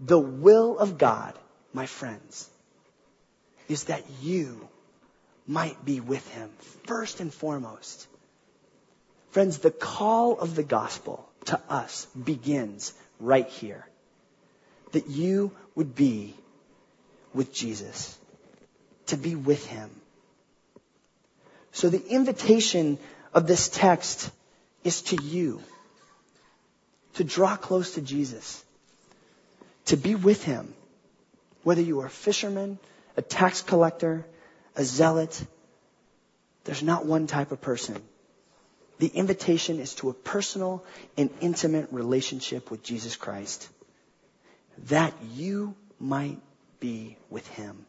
the 0.01 0.19
will 0.19 0.79
of 0.79 0.97
God, 0.97 1.35
my 1.75 1.87
friends, 1.87 2.49
is 3.69 3.85
that 3.85 4.03
you 4.23 4.69
might 5.47 5.85
be 5.85 6.01
with 6.01 6.27
Him 6.33 6.51
first 6.87 7.21
and 7.21 7.33
foremost. 7.33 8.07
Friends, 9.31 9.59
the 9.59 9.71
call 9.71 10.39
of 10.39 10.55
the 10.55 10.63
gospel 10.63 11.29
to 11.47 11.61
us 11.69 12.07
begins 12.07 12.93
right 13.21 13.49
here. 13.49 13.87
That 14.93 15.09
you 15.09 15.53
would 15.75 15.95
be 15.95 16.35
with 17.33 17.53
Jesus, 17.53 18.19
to 19.07 19.17
be 19.17 19.37
with 19.37 19.65
Him. 19.67 19.91
So 21.73 21.89
the 21.89 22.05
invitation 22.05 22.99
of 23.33 23.47
this 23.47 23.69
text 23.69 24.31
is 24.83 25.03
to 25.03 25.23
you 25.23 25.63
to 27.15 27.25
draw 27.25 27.57
close 27.57 27.95
to 27.95 28.01
Jesus, 28.01 28.65
to 29.87 29.97
be 29.97 30.15
with 30.15 30.45
him, 30.45 30.75
whether 31.63 31.83
you 31.83 32.01
are 32.01 32.07
a 32.07 32.11
fisherman, 32.11 32.79
a 33.17 33.23
tax 33.23 33.63
collector, 33.63 34.27
a 34.77 34.85
zealot. 34.85 35.45
There's 36.65 36.83
not 36.83 37.07
one 37.07 37.27
type 37.27 37.53
of 37.53 37.61
person. 37.61 38.01
The 38.99 39.09
invitation 39.09 39.81
is 39.81 39.95
to 39.97 40.11
a 40.11 40.15
personal 40.15 40.85
and 41.17 41.31
intimate 41.41 41.89
relationship 41.91 42.71
with 42.71 42.83
Jesus 42.83 43.17
Christ 43.17 43.69
that 44.89 45.15
you 45.33 45.75
might 45.99 46.39
be 46.81 47.17
with 47.29 47.47
Him. 47.49 47.85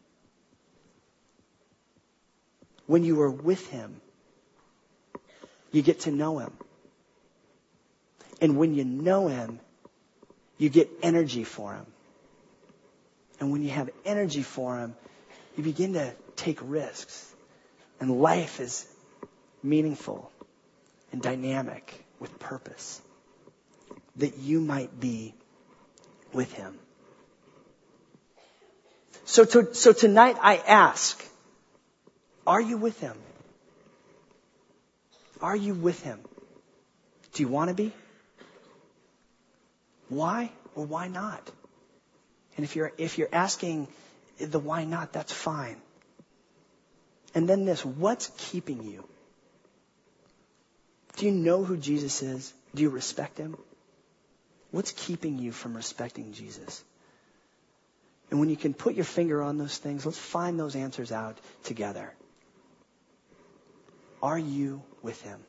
When 2.86 3.04
you 3.04 3.20
are 3.22 3.30
with 3.30 3.66
Him, 3.68 4.00
you 5.70 5.82
get 5.82 6.00
to 6.00 6.10
know 6.10 6.38
Him. 6.38 6.52
And 8.40 8.56
when 8.56 8.74
you 8.74 8.84
know 8.84 9.28
Him, 9.28 9.60
you 10.62 10.68
get 10.68 10.88
energy 11.02 11.42
for 11.42 11.74
Him. 11.74 11.86
And 13.40 13.50
when 13.50 13.62
you 13.62 13.70
have 13.70 13.90
energy 14.04 14.42
for 14.42 14.78
Him, 14.78 14.94
you 15.56 15.64
begin 15.64 15.94
to 15.94 16.14
take 16.36 16.60
risks. 16.62 17.28
And 17.98 18.20
life 18.20 18.60
is 18.60 18.86
meaningful 19.60 20.30
and 21.10 21.20
dynamic 21.20 22.04
with 22.20 22.38
purpose. 22.38 23.02
That 24.16 24.38
you 24.38 24.60
might 24.60 25.00
be 25.00 25.34
with 26.32 26.52
Him. 26.52 26.78
So, 29.24 29.44
to, 29.44 29.74
so 29.74 29.92
tonight 29.92 30.36
I 30.40 30.58
ask, 30.58 31.20
are 32.46 32.60
you 32.60 32.76
with 32.76 33.00
Him? 33.00 33.16
Are 35.40 35.56
you 35.56 35.74
with 35.74 36.00
Him? 36.04 36.20
Do 37.32 37.42
you 37.42 37.48
want 37.48 37.68
to 37.70 37.74
be? 37.74 37.92
Why 40.12 40.50
or 40.74 40.84
why 40.84 41.08
not? 41.08 41.50
And 42.56 42.64
if 42.64 42.76
you're, 42.76 42.92
if 42.98 43.16
you're 43.16 43.30
asking 43.32 43.88
the 44.38 44.58
why 44.58 44.84
not, 44.84 45.12
that's 45.12 45.32
fine. 45.32 45.76
And 47.34 47.48
then 47.48 47.64
this, 47.64 47.84
what's 47.84 48.30
keeping 48.36 48.82
you? 48.82 49.04
Do 51.16 51.26
you 51.26 51.32
know 51.32 51.64
who 51.64 51.76
Jesus 51.76 52.22
is? 52.22 52.52
Do 52.74 52.82
you 52.82 52.90
respect 52.90 53.38
him? 53.38 53.56
What's 54.70 54.92
keeping 54.92 55.38
you 55.38 55.52
from 55.52 55.74
respecting 55.74 56.32
Jesus? 56.32 56.84
And 58.30 58.40
when 58.40 58.48
you 58.48 58.56
can 58.56 58.74
put 58.74 58.94
your 58.94 59.04
finger 59.04 59.42
on 59.42 59.58
those 59.58 59.76
things, 59.76 60.04
let's 60.04 60.18
find 60.18 60.58
those 60.58 60.76
answers 60.76 61.12
out 61.12 61.38
together. 61.64 62.12
Are 64.22 64.38
you 64.38 64.82
with 65.02 65.20
him? 65.22 65.40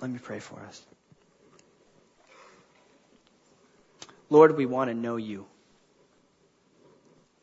Let 0.00 0.10
me 0.10 0.18
pray 0.18 0.40
for 0.40 0.60
us. 0.60 0.82
Lord, 4.28 4.56
we 4.56 4.66
want 4.66 4.90
to 4.90 4.94
know 4.94 5.16
you. 5.16 5.46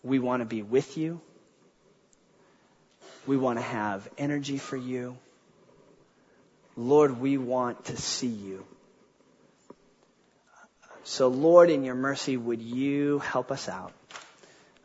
We 0.04 0.19
want 0.19 0.41
to 0.41 0.46
be 0.46 0.62
with 0.62 0.98
you. 0.98 1.22
We 3.26 3.38
want 3.38 3.58
to 3.58 3.63
have 3.63 4.08
energy 4.17 4.58
for 4.58 4.76
you. 4.76 5.17
Lord, 6.76 7.19
we 7.19 7.38
want 7.38 7.86
to 7.86 7.98
see 7.98 8.28
you. 8.28 8.65
So, 11.06 11.28
Lord, 11.28 11.69
in 11.69 11.84
your 11.84 11.96
mercy, 11.96 12.38
would 12.38 12.62
you 12.62 13.19
help 13.19 13.52
us 13.52 13.69
out 13.69 13.93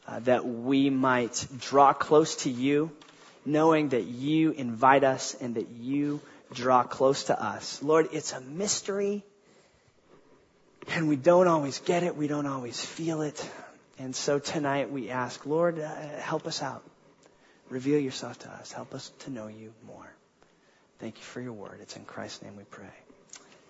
uh, 0.07 0.21
that 0.21 0.47
we 0.47 0.91
might 0.91 1.47
draw 1.61 1.93
close 1.93 2.37
to 2.37 2.51
you, 2.51 2.91
knowing 3.45 3.91
that 3.91 4.05
you 4.05 4.51
invite 4.53 5.05
us 5.05 5.35
and 5.41 5.55
that 5.55 5.69
you 5.69 6.21
draw 6.53 6.83
close 6.83 7.25
to 7.25 7.41
us. 7.41 7.83
Lord, 7.83 8.09
it's 8.13 8.33
a 8.33 8.41
mystery, 8.41 9.23
and 10.91 11.09
we 11.09 11.17
don't 11.17 11.49
always 11.49 11.79
get 11.81 12.03
it, 12.03 12.17
we 12.17 12.27
don't 12.27 12.47
always 12.47 12.81
feel 12.85 13.23
it. 13.23 13.49
And 13.99 14.15
so 14.15 14.39
tonight 14.39 14.91
we 14.91 15.11
ask, 15.11 15.45
Lord, 15.45 15.79
uh, 15.79 15.89
help 16.21 16.47
us 16.47 16.63
out. 16.63 16.83
Reveal 17.69 17.99
yourself 17.99 18.39
to 18.41 18.51
us. 18.51 18.73
Help 18.73 18.95
us 18.95 19.11
to 19.21 19.31
know 19.31 19.49
you 19.49 19.73
more. 19.87 20.11
Thank 21.01 21.17
you 21.17 21.25
for 21.25 21.41
your 21.41 21.53
word. 21.53 21.79
It's 21.83 21.97
in 21.97 22.05
Christ's 22.05 22.43
name 22.43 22.57
we 22.57 22.65
pray. 22.65 22.87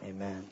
Amen. 0.05 0.49